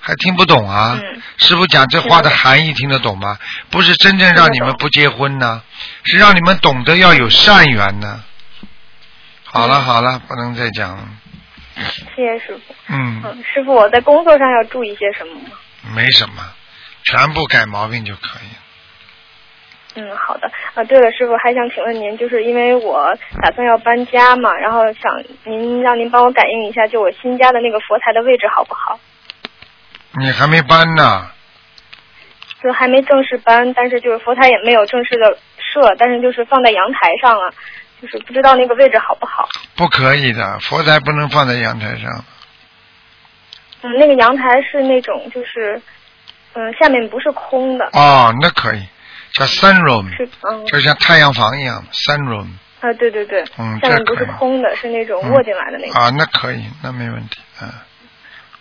[0.00, 0.98] 还听不懂啊？
[1.36, 3.38] 师傅讲这话的含义听得懂吗？
[3.68, 5.62] 不是真正让你们不结婚呢，
[6.04, 8.24] 是让你们懂得要有善缘呢。
[9.44, 11.08] 好了好了，不能再讲了。
[11.76, 12.74] 谢谢师傅。
[12.88, 13.22] 嗯。
[13.52, 15.56] 师傅，我在工作上要注意些什么吗？
[15.94, 16.42] 没什么。
[17.04, 18.48] 全部改毛病就可以。
[19.96, 20.50] 嗯，好的。
[20.74, 28.98] 啊，对了，师傅还想请问您，就是因为我打算要搬家嘛，然后想您让您帮我感应一下，就我新家的那个佛台的位置好不好？
[30.18, 31.26] 你还没搬呢。
[32.62, 37.52] 就还没正式搬，但是就是佛台也没有正式的设，但是就是放在阳台上了，
[38.00, 39.48] 就是不知道那个位置好不好。
[39.76, 42.24] 不可以的，佛台不能放在阳台上。
[43.82, 45.80] 嗯，那个阳台是那种就是。
[46.52, 47.84] 嗯，下面不是空的。
[47.92, 48.82] 哦，那可以，
[49.32, 52.46] 叫 sunroom，是嗯，就像太阳房一样，sunroom。
[52.80, 56.00] 啊，对对对，嗯，下面不是空的，是那种握进来的那种。
[56.00, 57.68] 啊，那可以，那没问题，嗯。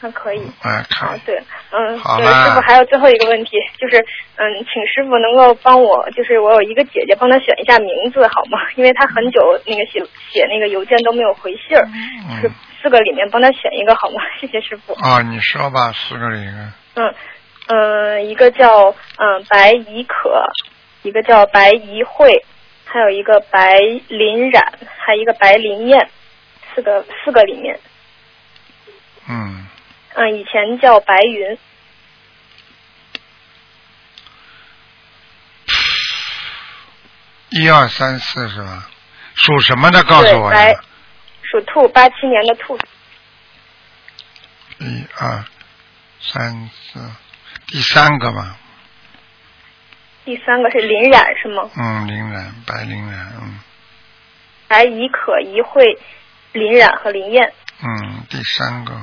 [0.01, 0.41] 那可以。
[0.61, 3.97] 哎，好，对，嗯，好对，师傅还有最后一个问题，就是
[4.37, 8.59] 嗯，请师傅能够帮我，就是我有一个姐姐，帮她选一下名字好吗？
[8.75, 9.99] 因为她很久那个写
[10.31, 11.83] 写那个邮件都没有回信儿，
[12.41, 12.49] 是
[12.81, 14.21] 四个里面帮她选一个好吗？
[14.39, 14.93] 谢谢师傅。
[14.93, 16.73] 啊，你说吧，四个里面。
[16.95, 17.13] 嗯。
[17.71, 20.43] 嗯，一个叫嗯白怡可，
[21.03, 22.43] 一个叫白怡慧，
[22.83, 23.77] 还有一个白
[24.07, 26.09] 林冉，还有一个白林燕，
[26.73, 27.79] 四个四个里面。
[29.27, 29.67] 嗯。
[30.15, 31.59] 嗯，以前叫白云。
[37.51, 38.89] 一二三四是吧？
[39.35, 40.03] 属什么的？
[40.05, 40.49] 告诉我。
[40.49, 40.73] 白，
[41.43, 42.75] 属兔，八七年的兔。
[44.79, 45.45] 一二
[46.19, 46.99] 三四。
[47.71, 48.57] 第三个吧。
[50.25, 51.69] 第三个是林冉是吗？
[51.75, 53.59] 嗯，林冉，白林冉，嗯。
[54.67, 55.97] 白怡可、怡慧、
[56.51, 57.51] 林冉和林燕。
[57.81, 58.93] 嗯，第三个。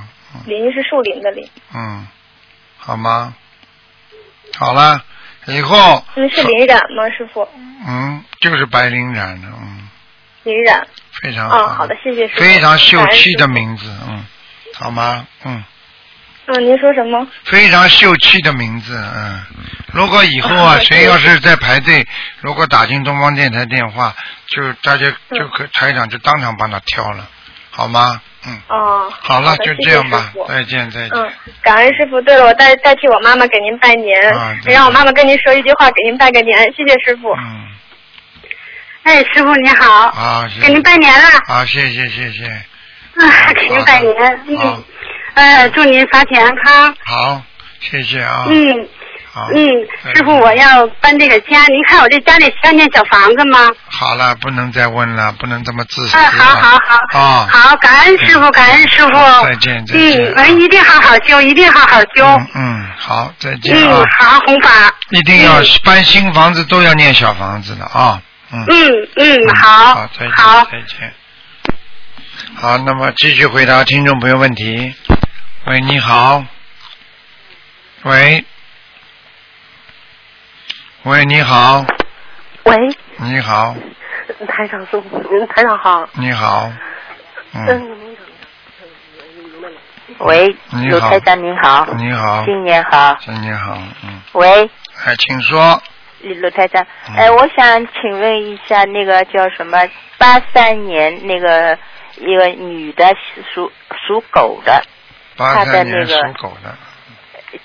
[0.45, 1.49] 林是树林的林。
[1.75, 2.07] 嗯，
[2.77, 3.35] 好吗？
[4.57, 5.03] 好了，
[5.47, 6.05] 以后。
[6.15, 7.49] 那是林冉吗，师傅？
[7.87, 9.89] 嗯，就是白林冉的，嗯。
[10.45, 10.87] 林冉。
[11.23, 11.69] 非常好。
[11.69, 12.41] 好的，谢谢师傅。
[12.41, 14.25] 非常秀气的名字，嗯，
[14.75, 15.27] 好吗？
[15.45, 15.65] 嗯。
[16.47, 17.27] 嗯，您说什么？
[17.45, 19.41] 非常秀气的名字，嗯。
[19.93, 22.07] 如果以后啊，谁要是在排队，
[22.41, 24.15] 如果打进东方电台电话，
[24.49, 27.29] 就大家就可台长就当场帮他挑了，
[27.71, 28.21] 好吗？
[28.47, 28.61] 嗯。
[28.69, 29.13] 哦。
[29.21, 30.33] 好了，就这样吧。
[30.49, 31.11] 再见，再见。
[31.15, 31.33] 嗯，
[31.63, 32.21] 感恩师傅。
[32.23, 34.21] 对了，我代代替我妈妈给您拜年，
[34.65, 37.33] 让我妈妈跟您说一句话，给您拜个年，谢谢师傅。
[37.33, 37.67] 嗯。
[39.03, 44.85] 哎，师傅你好，啊，谢谢给您拜年了，啊，谢谢谢谢，啊，给您拜年，好嗯，
[45.37, 47.43] 呃，祝您法体安康，好，
[47.79, 48.89] 谢谢啊，嗯
[49.31, 49.69] 好，嗯，
[50.15, 53.71] 师傅我要搬这个家，您看我这家里需要建小房子吗？
[53.87, 56.31] 好了，不能再问了，不能这么自私啊，了。
[56.31, 59.13] 好好好，啊，好，感恩师傅，感恩师傅，
[59.45, 60.25] 再见再见。
[60.25, 63.99] 嗯，我一定好好修，一定好好修，嗯嗯，好，再见啊。
[63.99, 64.71] 嗯，，好好弘法，
[65.11, 68.19] 一定要搬新房子都要念小房子的啊，
[68.55, 68.65] 嗯。
[68.67, 71.13] 嗯嗯，好，好再见，，好，再见。
[72.55, 74.95] 好，那么继续回答听众朋友问题。
[75.67, 76.45] 喂，你好。
[78.05, 78.45] 喂。
[81.03, 81.85] 喂，你好，
[82.65, 82.77] 喂，
[83.19, 83.75] 你好，
[84.47, 86.09] 台长师傅，嗯，台长好。
[86.13, 86.73] 你好。
[87.53, 88.17] 嗯，嗯。
[90.19, 93.17] 喂，你好鲁台长您好，你好，新年好。
[93.21, 94.71] 新年好，嗯，喂，
[95.05, 95.83] 哎，请说。
[96.21, 96.87] 鲁台长，
[97.17, 99.79] 哎呃，我想请问一下，那个叫什么？
[100.17, 101.77] 八三年那个
[102.19, 103.05] 一个女的
[103.53, 103.71] 属
[104.07, 104.83] 属狗的，八
[105.37, 106.77] 他的那个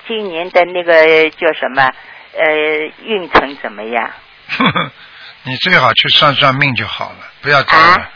[0.08, 1.90] 今年的那个叫什么？
[2.34, 2.46] 呃，
[3.04, 4.10] 运程怎么样？
[5.44, 8.10] 你最好去算算命就好了，不要找啊，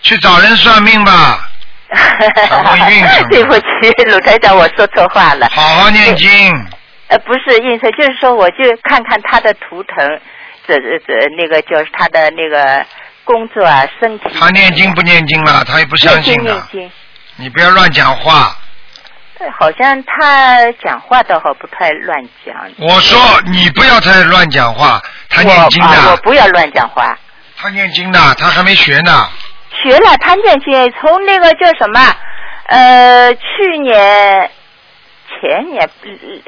[0.00, 1.46] 去找人算命吧。
[1.90, 5.48] 问运程对不起，鲁台长，我说错话了。
[5.50, 6.28] 好好念经。
[7.08, 10.20] 呃，不是运程，就是说，我就看看他的图腾，
[10.66, 12.84] 这这这那个就是他的那个
[13.24, 14.30] 工作啊，身体。
[14.38, 16.52] 他念经不念经了，他也不相信了。
[16.52, 16.90] 念经。
[17.36, 18.56] 你不要乱讲话。
[19.38, 22.54] 呃好像他讲话倒好不太乱讲。
[22.78, 27.16] 我说你不要太乱讲话，他念经我啊我，不要乱讲话。
[27.56, 29.28] 他念经的，他还没学呢。
[29.82, 32.00] 学了，他念经，从那个叫什么，
[32.66, 34.50] 呃，去年、
[35.28, 35.88] 前年，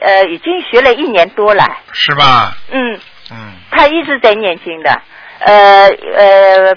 [0.00, 1.64] 呃，已经学了一年多了。
[1.92, 2.56] 是吧？
[2.70, 2.98] 嗯，
[3.30, 5.02] 嗯，他一直在念经的，
[5.40, 6.76] 呃呃，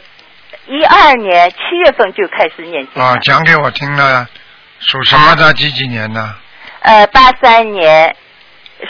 [0.68, 3.10] 一二年七月份就开始念经了。
[3.10, 4.28] 啊，讲给我听了，
[4.86, 5.54] 属什么的？
[5.54, 6.36] 几几年的？
[6.82, 8.16] 呃，八三年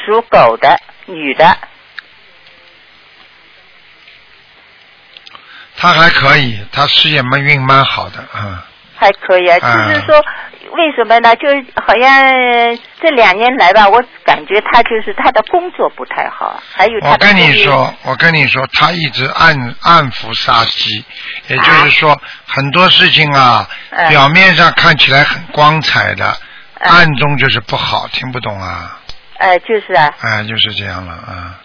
[0.05, 1.57] 属狗的女的，
[5.77, 8.57] 她还可以，她事业蛮运蛮好的，嗯，
[8.95, 9.59] 还可以啊。
[9.61, 10.25] 啊就是说，
[10.73, 11.35] 为什么呢？
[11.35, 21.05] 就是好像这两年来吧，我感觉他就是他的工作不太好，还有他我跟你说，我跟你说，他一直暗暗伏杀机，
[21.47, 26.25] 也就是说，很多事情啊，嗯表面上看起来很光彩的，
[26.79, 28.99] 嗯暗中就是不好，听不懂啊？
[29.37, 30.11] 呃，就是啊。
[30.21, 31.59] 哎，就是这样了啊，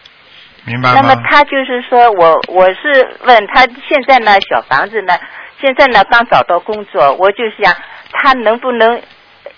[0.64, 1.00] 明白吗？
[1.00, 5.18] 那么他就是说我我是问他现在呢小房子呢，
[5.60, 7.74] 现在呢刚找到工作，我就想
[8.12, 9.00] 他能不能，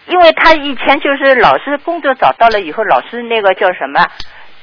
[0.07, 4.07] 因为他以前就是老是工作找到了以后，老是那个叫什么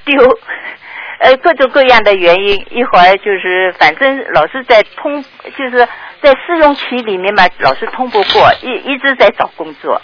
[0.06, 0.40] 丢，
[1.20, 5.24] 呃各种各样的原因，一会儿就是反正老是在通，
[5.58, 5.88] 就是
[6.22, 10.02] 在试用期里面嘛，老是通不过，一一直在找工作。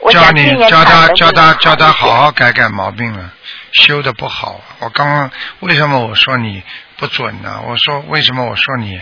[0.00, 3.32] 我叫想今年你教他看能不能叫他教他好好改改毛病了，
[3.72, 4.60] 修的不好。
[4.80, 5.30] 我刚刚
[5.60, 6.62] 为什么我说你
[6.96, 7.60] 不准呢？
[7.66, 9.00] 我说为什么我说你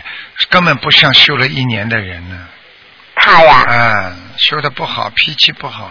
[0.49, 2.47] 根本不像修了一年的人呢？
[3.19, 3.65] 他呀。
[3.67, 5.89] 嗯，修的不好，脾气不好。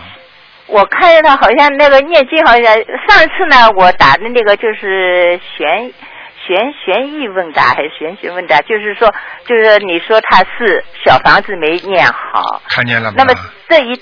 [0.66, 5.92] 我看见他好像那个念经，好像上次呢，我打的那个就是玄
[6.44, 9.12] 玄玄疑问答还是玄学问答，就是说，
[9.46, 13.14] 就是你说他是小房子没念好，看见了吗？
[13.16, 13.34] 那么
[13.68, 13.96] 这一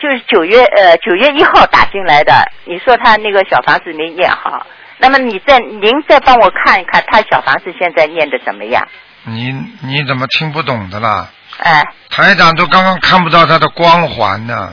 [0.00, 2.32] 就是九月呃九月一号打进来的，
[2.64, 4.66] 你说他那个小房子没念好，
[4.98, 8.84] 那么你再您再帮我看一看他小房子现在念的怎么样？
[9.24, 9.52] 你
[9.82, 11.28] 你怎么听不懂的啦？
[11.58, 14.72] 哎，台长都刚刚看不到他的光环呢，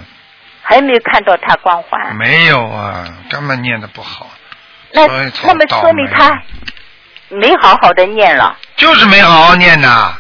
[0.61, 4.29] 还没有看到他光环，没有啊，根本念的不好，
[4.93, 5.05] 那
[5.43, 6.41] 那么说明他
[7.29, 8.57] 没好好的念了。
[8.77, 10.17] 就是没好好念呐。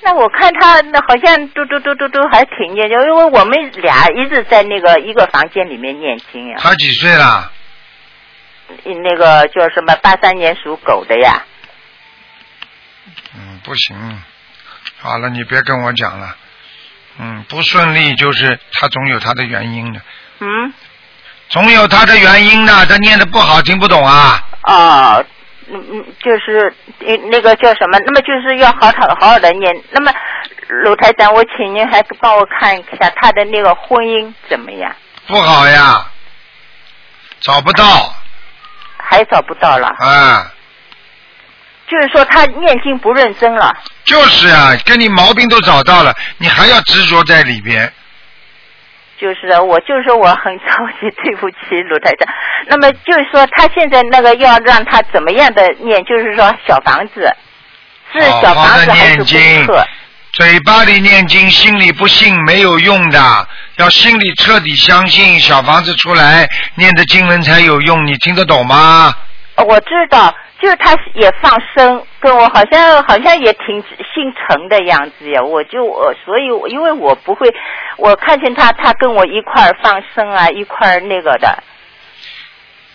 [0.00, 6.56] 那我看他那好像嘟嘟嘟嘟嘟还挺念的，因为我们俩一直在那个一个房间里面念经呀。
[6.58, 7.50] 他几岁了？
[8.84, 9.94] 那个叫什么？
[9.96, 11.44] 八三年属狗的呀。
[13.64, 14.22] 嗯，不行。
[15.00, 16.36] 好了，你别跟我讲了。
[17.18, 20.00] 嗯，不顺利就是他总有他的原因的，
[20.40, 20.72] 嗯。
[21.48, 22.86] 总有他的原因的。
[22.86, 24.42] 他念的不好，听不懂啊？
[24.62, 25.24] 哦，
[25.70, 27.98] 嗯嗯，就是呃那个叫什么？
[28.00, 29.74] 那么就是要好好好好的念。
[29.90, 30.12] 那么
[30.68, 34.94] 鲁台长，我请您还帮我看一下他的那个婚姻怎么样？
[35.26, 36.04] 不好呀，
[37.40, 38.14] 找不到
[38.96, 39.88] 还找不到了。
[39.98, 40.50] 啊。
[41.88, 43.74] 就是说他念经不认真了。
[44.04, 47.92] 就是啊，跟你毛病都找到了，你还要执着在里边。
[49.16, 50.64] 就是啊我就是说我很着
[51.00, 51.56] 急，对不起
[51.88, 52.34] 卢台长。
[52.66, 57.32] 那么就是说他现在那个要让他怎么样的念，就是说小房子，
[58.12, 59.86] 是小房子还是功课？
[60.32, 69.14] 嘴巴里念经，心里不信没有用的，要心里彻底相信，小房子出来念的经文才有用，你听得懂吗？
[69.58, 70.34] 我知道，
[70.64, 75.42] 就他也放生，跟我好像好像也挺姓陈的样子呀。
[75.42, 77.46] 我就我所以，因为我不会，
[77.98, 81.62] 我看见他，他跟我一块儿放生啊，一块儿那个的。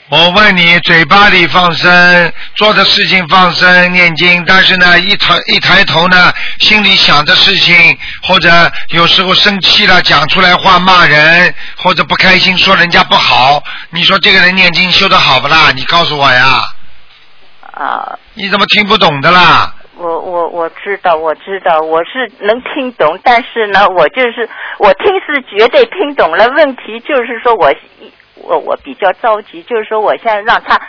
[0.09, 8.49] 我问你，嘴巴里放生，做的事情放生念经，但是呢，一抬一抬头呢，心里想的事情，或者
[8.87, 13.61] 有时候生气了，讲出来话骂人，或者不开心说人家不好，
[13.91, 15.71] 你说这个人念经修的好不啦？
[15.75, 16.63] 你告诉我呀。
[17.79, 18.19] 啊。
[18.33, 19.73] 你怎么听不懂的啦？
[19.95, 27.73] 我我我知道，我知道，我是能听懂，但是呢，我就是我听是绝对听懂了，问题就是说我。
[28.41, 30.79] 我我比较着急，就是说我现在让他，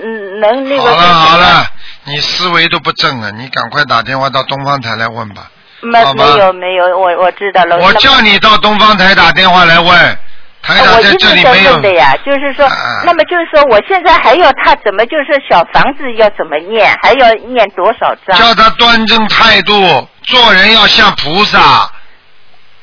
[0.00, 0.82] 嗯，能那个。
[0.82, 1.66] 好了好了，
[2.04, 3.32] 你思维都不正啊！
[3.34, 5.50] 你赶快打电话到东方台来问吧。
[5.80, 7.76] 没没有没有，我我知道了。
[7.78, 10.18] 我叫你到东方台打电话来问，
[10.66, 11.50] 台长在这里没有。
[11.50, 12.68] 我一直在问的呀，就是说，
[13.04, 18.38] 那么就是说，我现在还要他怎么，就是小房子要怎么念，还要念多少章？
[18.38, 21.90] 叫他端正态度，做人要像菩萨。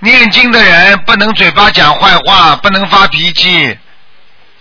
[0.03, 3.77] 念经的人不能嘴巴讲坏话，不能发脾气。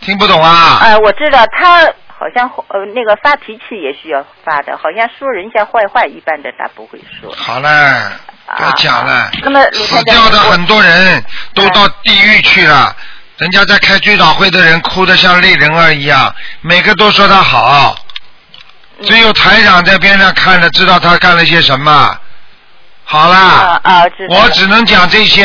[0.00, 0.78] 听不懂啊？
[0.82, 1.86] 呃，我知道他
[2.20, 7.34] 好像呃那个发脾气也需要发的，好像说人家坏话一般的他不会说。
[7.34, 8.12] 好了，
[8.58, 9.30] 别讲了。
[9.42, 12.94] 那么死掉的很多人都到地狱去了，
[13.38, 17.96] 人家在开追悼会的人哭得像泪人儿一样，每个都说他好，
[19.02, 22.20] 只有台长在边上看着，知道他干了些什么。
[23.12, 23.80] 好啦，
[24.28, 25.44] 我只能讲这些，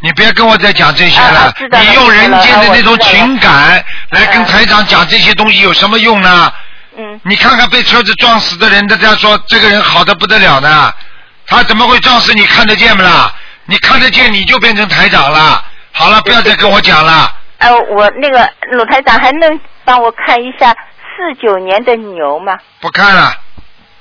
[0.00, 1.50] 你别跟我再讲这些了。
[1.58, 6.52] 你用人间的那种情感来跟台长讲这些东西有什么用呢？
[6.98, 7.18] 嗯。
[7.24, 10.92] 你看看被车子撞死的人，大家说这个人好的不得了呢，
[11.46, 12.34] 他怎么会撞死？
[12.34, 13.32] 你看得见不啦？
[13.64, 15.64] 你看得见你就变成台长了。
[15.92, 17.34] 好了，不要再跟我讲了。
[17.56, 22.52] 呃，我那个鲁台长还能帮我看一下四九年的牛吗？
[22.80, 23.34] 不看了。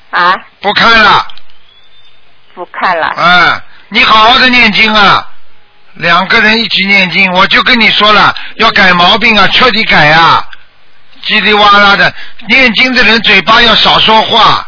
[0.09, 0.35] 啊？
[0.59, 1.25] 不看了。
[2.57, 3.05] 不看了。
[3.09, 5.29] 啊，你好好的念经啊，
[5.93, 10.43] 两个人一起念经，我就跟你说了，要改毛病啊，彻底改啊，
[11.23, 12.11] 叽里哇啦的，
[12.47, 14.65] 念经的人嘴巴要少说话，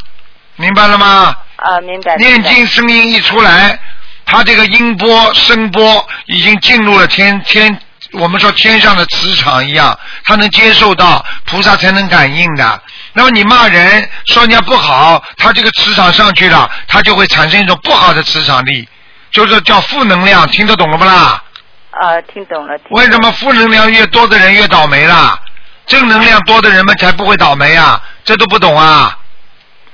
[0.55, 1.35] 明白了吗？
[1.55, 2.15] 啊，明白。
[2.17, 3.79] 念经声音一出来，
[4.23, 7.81] 他这个音波声波已经进入了天天。
[8.13, 12.81] 我们说天上的磁场一样，他能接受到，菩萨才能感应的。
[13.13, 18.87] 那么你骂人说人家不好，他这个磁场上去了，他就会产生一种不好的磁场力，
[19.31, 21.43] 就是叫负能量，听得懂了不啦？
[21.91, 22.75] 啊，听懂了。
[22.91, 25.37] 为什么负能量越多的人越倒霉啦？
[25.85, 28.01] 正能量多的人们才不会倒霉啊？
[28.23, 29.17] 这都不懂啊？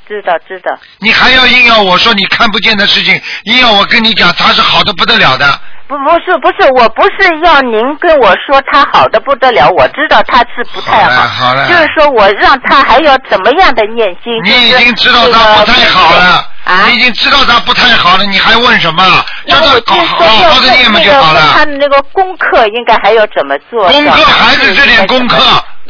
[0.07, 0.77] 知道知道。
[0.99, 5.59] 你还要硬要我说你看不见的事情，硬要我跟你讲他是好的不得了的。
[5.87, 14.33] 不不是不是，我不是要您跟我说他好的不得了，我知道他是不太好，好了，就是说我让他还要怎么样的念经？
[14.43, 19.03] 你已经知道他不太好了，啊，你已经知道他不太好了，你还问什么？
[19.47, 21.41] 叫他好好好的念嘛就好了。
[21.53, 23.87] 他的那个功课应该还要怎么做？
[23.89, 25.37] 功课还是这点功课。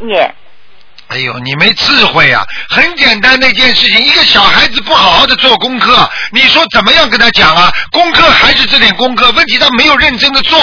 [0.02, 0.34] 念。
[1.08, 2.44] 哎呦，你没智慧呀！
[2.68, 7.72] 很简单的一件事情，一个小孩子不好好的做功课，你说怎么样跟他讲啊？
[7.92, 10.58] 功课还是这点功课，问题他没有认真的做，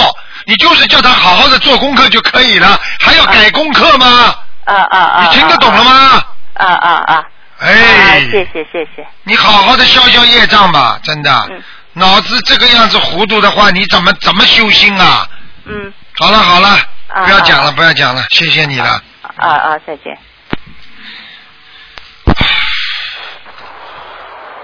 [0.45, 4.35] 你就是叫他好好的做功课就可以了，还要改功课吗？
[4.65, 5.29] 啊啊啊！
[5.29, 6.25] 你听得懂了吗？
[6.55, 7.23] 啊啊啊！
[7.59, 9.07] 哎，谢谢谢谢。
[9.23, 11.47] 你好好的消消业障吧，真的。
[11.49, 11.63] 嗯。
[11.93, 15.25] 脑子这个样子糊涂的话，你怎么怎么修心啊？
[15.65, 15.93] 嗯。
[16.19, 16.77] 好了好了，
[17.25, 19.01] 不要讲了不要讲了，谢谢你了。
[19.37, 20.17] 啊啊，再见。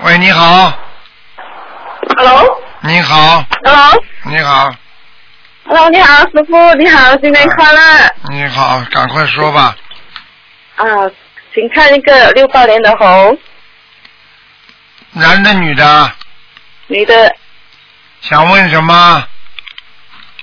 [0.02, 0.74] 喂，你好。
[2.16, 2.62] Hello。
[2.84, 3.43] 你好。
[3.66, 4.04] Hello。
[4.24, 4.72] 你好。
[5.66, 7.80] Hello，你好，师傅，你好，新年快乐。
[8.30, 9.76] 你好，赶快说吧。
[10.78, 10.86] 啊，
[11.54, 13.38] 请看一个六八年的猴。
[15.12, 16.12] 男的，女的？
[16.88, 17.36] 女的。
[18.22, 19.28] 想问什么？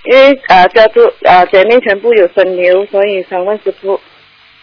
[0.05, 3.99] 因为呃，家族呃姐妹全部有生牛，所以想问师傅。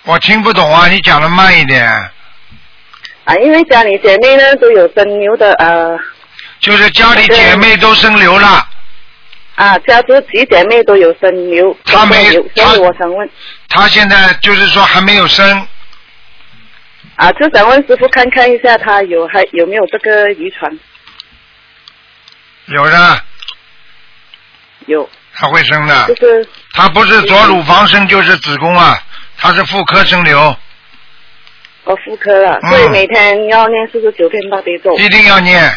[0.03, 1.89] 我听不懂啊，你讲的慢一点。
[3.25, 5.97] 啊，因为家里姐妹呢都有生牛的呃。
[6.59, 8.67] 就是家里姐妹都生瘤了。
[9.55, 11.77] 啊，家族几姐妹都有生瘤。
[11.85, 13.29] 她没所以我想问。
[13.69, 15.67] 他现在就是说还没有生。
[17.15, 20.79] 啊，就想问师傅看看一下，他有还有没有这个遗传？
[22.65, 23.21] 有的。
[24.87, 25.09] 有。
[25.35, 26.07] 他会生的。
[26.07, 26.47] 就是。
[26.73, 29.01] 他不是左乳房生就是子宫啊，
[29.37, 30.55] 他是妇科生瘤。
[31.85, 35.71] 哦，妇科了，嗯所以每天要念四十九遍大悲咒，一定要念，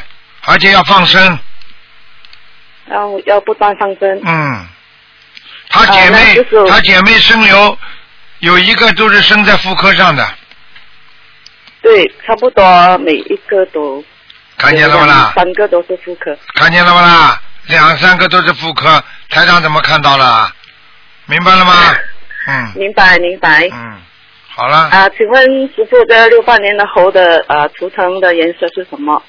[0.44, 1.38] 而且要放生。
[2.88, 4.20] 要要不断放生。
[4.24, 4.66] 嗯，
[5.68, 6.36] 她姐妹
[6.68, 7.76] 她姐妹生瘤
[8.38, 10.24] 有一个都是生在妇科上的，
[11.82, 14.04] 对，差不多每一个都
[14.57, 15.32] 看见了不啦？
[15.34, 16.38] 三个都是妇科。
[16.54, 17.42] 看见了不啦？
[17.66, 20.48] 两三个都是妇科，台长怎么看到了？
[21.26, 21.72] 明白了吗？
[22.48, 23.68] 嗯明白明白。
[23.72, 24.00] 嗯，
[24.57, 25.44] 好了，啊，请问
[25.76, 29.22] 师傅，这六八年的猴的呃图腾的颜色是什么？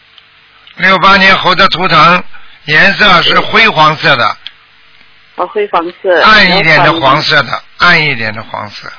[0.78, 2.23] 六八年猴的图腾
[2.63, 4.38] 颜色是灰黄色的，
[5.36, 6.21] 哦，灰黄色。
[6.21, 8.89] 暗一点的黄色的，暗一点的黄色。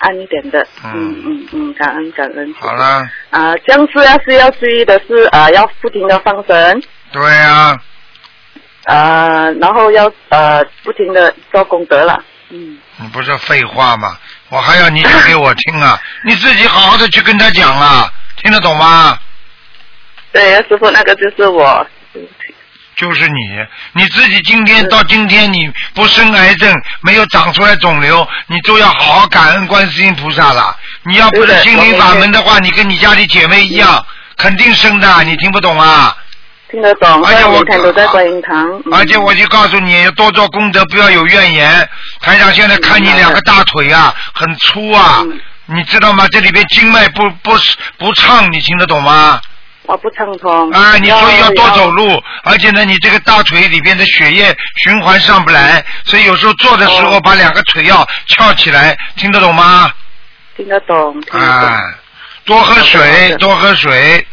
[0.00, 0.60] 暗一点的。
[0.84, 2.54] 嗯嗯嗯嗯，感恩感恩。
[2.60, 6.82] 好了，啊，这样是要是要注意的是啊，要不停的放生，
[7.12, 7.74] 对啊、
[8.84, 12.22] 啊，然后要呃不停的做功德了。
[12.50, 14.18] 嗯，你不是废话吗？
[14.48, 16.00] 我还要你讲给我听啊！
[16.22, 18.08] 你自己好好的去跟他讲啊，
[18.42, 19.18] 听得懂吗？
[20.32, 21.86] 对，师傅那个就是我。
[22.96, 23.34] 就是你，
[23.92, 26.72] 你自己今天到今天你不生癌症，
[27.02, 30.74] 没有长出来肿瘤，你都要好好感恩观世音菩萨了。
[31.02, 34.06] 你要不是心灵法门的话，你跟你家里姐妹一样，
[34.38, 36.16] 肯定生的，你听不懂啊？
[36.70, 38.68] 听得懂，而且我每天都在观音堂。
[38.84, 41.88] 嗯而且我就告诉你，要多做功德，不要有怨言。
[42.20, 46.26] 台长现在看你两个大腿啊，很粗啊，嗯你知道吗？
[46.30, 47.52] 这里边经脉不不
[47.98, 49.40] 不畅，你听得懂吗？
[49.82, 50.70] 我不畅通。
[50.72, 59.90] 啊，你所以要多走路，而且呢，你这个大腿里边的血液循环上不来，所以有时候坐的时候哦把两个腿要翘起来，听得懂吗？
[60.56, 61.22] 听得懂。
[61.30, 61.80] 啊，
[62.44, 64.26] 多喝好水，的多喝水。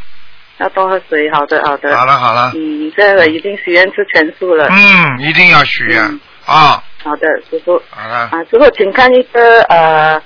[0.59, 1.95] 要多喝水，好的好的。
[1.97, 4.67] 好了好了，嗯，这个已经许愿吃全素了。
[4.69, 6.83] 嗯，一定要许愿嗯啊。
[7.03, 7.81] 好的，师傅。
[7.89, 10.21] 好了，啊，师傅，请看一个呃，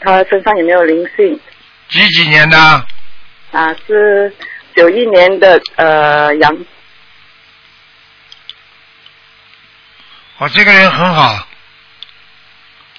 [0.00, 1.40] 他身上有没有灵性？
[1.88, 2.56] 几几年的？
[3.52, 4.32] 啊，是
[4.76, 6.56] 九一年的呃羊。
[10.38, 11.46] 我这个人很好，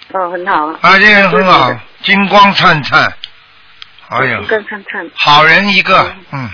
[0.09, 0.79] 哦，很好啊。
[0.81, 1.73] 啊，这个人很好
[2.03, 3.13] 金光灿灿。
[4.09, 5.09] 哎呀，更看看。
[5.15, 6.49] 好人一个，嗯，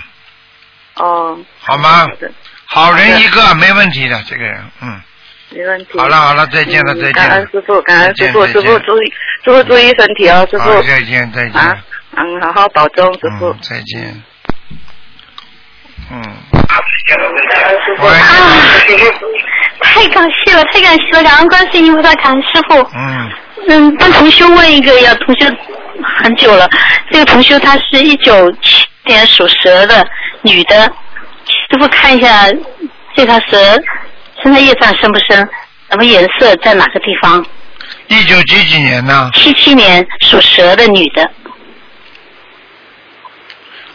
[0.98, 1.38] 哦。
[1.60, 2.30] 好吗好的，
[2.66, 5.00] 好人一个，没问题的，这个人，嗯。
[5.50, 5.98] 没问题。
[5.98, 7.12] 好了好了，再见了嗯再见。
[7.14, 10.64] 感恩师傅，感恩师傅，师傅注意，师傅注意身体哦，师傅。
[10.64, 11.54] 好，再见再见。
[11.54, 11.74] 啊，
[12.16, 13.46] 嗯，好好保重，师傅。
[13.48, 14.22] 嗯，再见。
[16.10, 16.22] 嗯，
[17.98, 18.10] 喂，
[19.80, 22.82] 太感谢了，太感谢了，感恩观世音菩萨，感恩师傅。
[22.94, 23.30] 嗯，
[23.68, 25.46] 嗯，帮同修问一个呀，同修
[26.20, 26.68] 很久了，
[27.10, 30.06] 这个同修他是一九七年属蛇的
[30.42, 32.46] 女的，师傅看一下
[33.16, 33.58] 这条蛇
[34.42, 35.36] 身上业障深不深，
[35.90, 37.44] 什么颜色，在哪个地方？
[38.06, 39.30] 一九几几年呢？
[39.34, 41.30] 七七年属蛇的女的，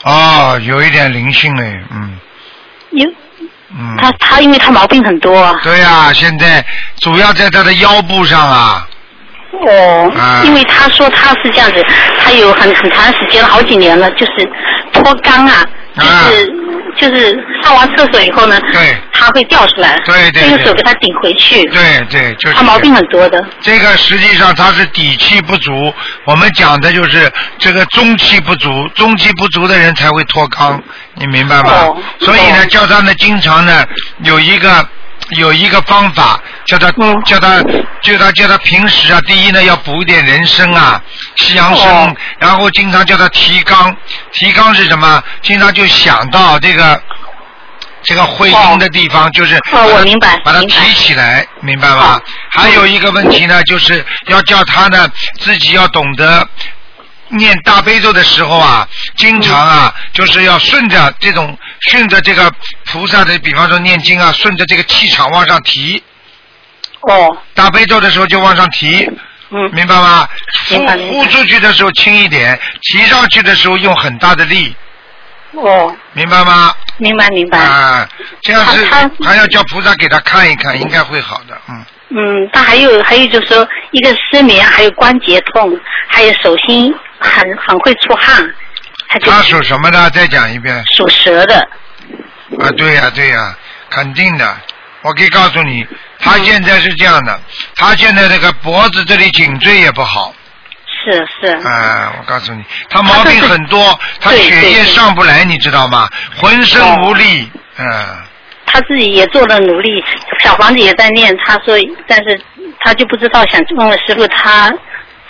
[0.03, 2.19] 哦，有一点灵性哎，嗯
[2.91, 3.07] 有
[3.71, 3.95] 嗯。
[3.99, 5.59] 他他因为他毛病很多啊。
[5.63, 6.65] 对呀、现在
[6.99, 8.87] 主要在他的腰部上啊。
[9.65, 11.85] 哦，啊因为他说他是这样子，
[12.19, 14.31] 他有很很长时间了，好几年了，就是
[15.03, 16.53] 脱肛啊，就是、
[16.97, 20.49] 就是上完厕所以后呢，对，它会掉出来，对对对。
[20.49, 22.55] 用手给它顶回去，对对，就是。
[22.55, 25.93] 他毛病很多的，这个实际上他是底气不足，
[26.25, 30.79] 我们讲的就是这个中气不足，中气不足的人才会脱肛，
[31.15, 31.71] 你明白吗？
[31.71, 31.97] 哦。
[32.19, 33.85] 所以呢，叫他呢经常呢
[34.23, 34.87] 有一个
[35.31, 37.61] 有一个方法，叫他、嗯叫他
[38.01, 41.01] 叫他叫他平时啊，第一呢要补一点人参啊，
[41.35, 43.95] 西洋参，哦然后经常叫他提纲，
[44.31, 45.23] 提纲是什么？
[45.41, 47.01] 经常就想到这个。
[48.05, 52.19] 这个会阴的地方就是哦我明白把它提起来，明白吗？
[52.51, 55.09] 还有一个问题呢，就是要叫他呢
[55.39, 56.45] 自己要懂得
[57.29, 61.57] 念大悲咒的时候啊，经常啊，就是要顺着这种
[61.89, 62.51] 顺着这个
[62.85, 66.01] 菩萨的，比方说念经啊，顺着这个气场往上提。
[67.01, 67.37] 哦。
[67.53, 69.09] 大悲咒的时候就往上提。
[69.49, 69.69] 嗯。
[69.71, 70.27] 明白吗？
[70.69, 70.77] 呼
[71.11, 74.75] 呼出去的时候轻一点，提上去的时候用很大的力，
[75.51, 76.73] 哦，明白吗？
[76.97, 78.07] 明白明白，啊，
[78.41, 81.59] 这样是他还要叫菩萨给他看一看，应该会好的。
[81.69, 81.85] 嗯。
[82.15, 88.53] 嗯，他还有还有就是说一个失眠，还有关节痛，还有手心很很会出汗，
[89.13, 90.09] 他就他属什么的？
[90.09, 90.83] 再讲一遍。
[90.95, 91.55] 属蛇的，
[92.59, 93.55] 啊，对呀、对呀、
[93.91, 94.57] 肯定的。
[95.03, 95.85] 我可以告诉你，
[96.17, 97.39] 他嗯现在是这样的，
[97.75, 100.33] 他现在这个脖子这里颈椎也不好。
[100.85, 101.67] 是是。
[101.67, 106.09] 啊，我告诉你，他毛病很多，他对血液上不来，你知道吗？
[106.37, 107.85] 浑身无力，嗯。
[108.65, 110.03] 他自己也做了努力，
[110.39, 111.35] 小房子也在念。
[111.45, 112.41] 他说，但是
[112.79, 114.73] 他就不知道，想问问师傅，他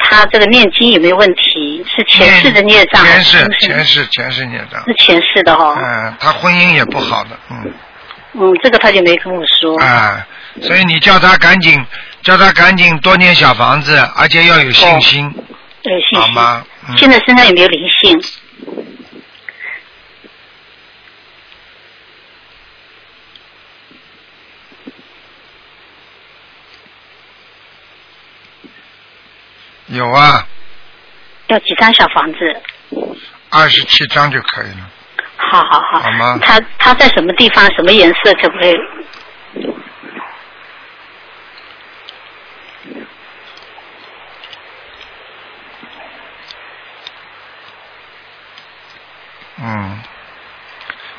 [0.03, 1.83] 他他这个念经有没有问题？
[1.87, 4.83] 是前世的孽障前世前世前世孽障。
[4.85, 7.73] 是前世的哈、嗯，他婚姻也不好的，嗯
[8.33, 9.77] 嗯，这个他就没跟我说。
[9.79, 10.25] 啊，
[10.61, 11.83] 所以你叫他赶紧，
[12.21, 15.25] 叫他赶紧多念小房子，而且要有信心，
[15.83, 16.19] 有，信心。
[16.19, 16.63] 好吗？
[16.87, 18.21] 嗯现在身上有没有灵性？
[29.93, 30.47] 有啊，
[31.47, 32.39] 要几张小房子？
[33.51, 34.89] 二十七张就可以了，
[35.37, 35.99] 好好好。
[36.01, 36.39] 好吗？
[36.41, 37.63] 他他在什么地方？
[37.75, 38.33] 什么颜色？
[38.41, 38.75] 可不可以？
[49.65, 50.01] 嗯，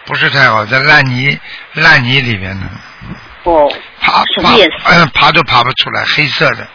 [0.05, 1.39] 不是太好，在烂泥
[1.75, 2.69] 烂泥里面呢，
[3.45, 6.69] 哦，爬爬什么颜色嗯爬都爬不出来，黑色的，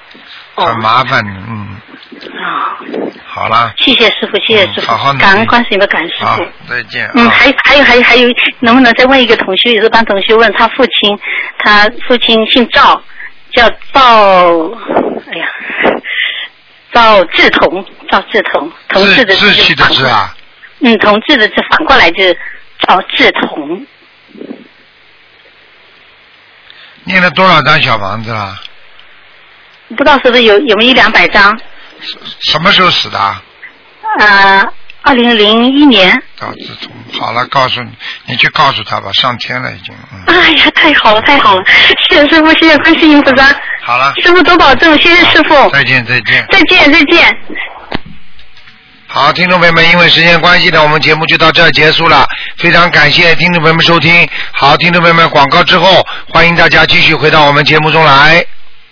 [0.56, 1.32] 很麻烦的，
[3.40, 7.30] 好了，谢谢师傅，谢谢师傅，好好感恩观世音的感恩师傅。，再见嗯，啊。
[7.30, 8.28] 还还有还有还有，
[8.60, 9.72] 能不能再问一个同学？
[9.72, 11.18] 也是帮同学问他父亲，
[11.60, 13.02] 他父亲姓赵，
[13.54, 14.02] 叫赵，
[15.32, 15.48] 哎呀，
[16.92, 20.36] 赵志同，赵志同，同志的志气的志啊，
[20.82, 22.38] 嗯，同志的志反过来就是
[22.80, 23.88] 赵志同，
[27.06, 28.60] 念了多少张小房子了？
[29.90, 31.58] 不知道是不是有有没有一两百张？
[32.42, 33.42] 什么时候死的啊？
[34.20, 34.66] 呃，
[35.02, 36.12] 二零零一年。
[36.40, 37.90] 赵志忠，好了，告诉你，
[38.26, 41.64] 你去告诉他吧，上天了已经，嗯，哎呀，太好了，太好了！
[42.10, 43.46] 谢谢师傅，谢谢观世音菩萨，
[43.84, 46.46] 好了，师傅多保重，谢谢师傅，再见再见。
[46.50, 47.38] 再见再见。
[49.08, 52.26] 好，听众朋友们，因为时间关系呢，我们节目就到这儿结束了。
[52.58, 54.30] 非常感谢听众朋友们收听。
[54.52, 58.46] 好，听众朋友们，广告之后，欢迎大家继续回到我们节目中来。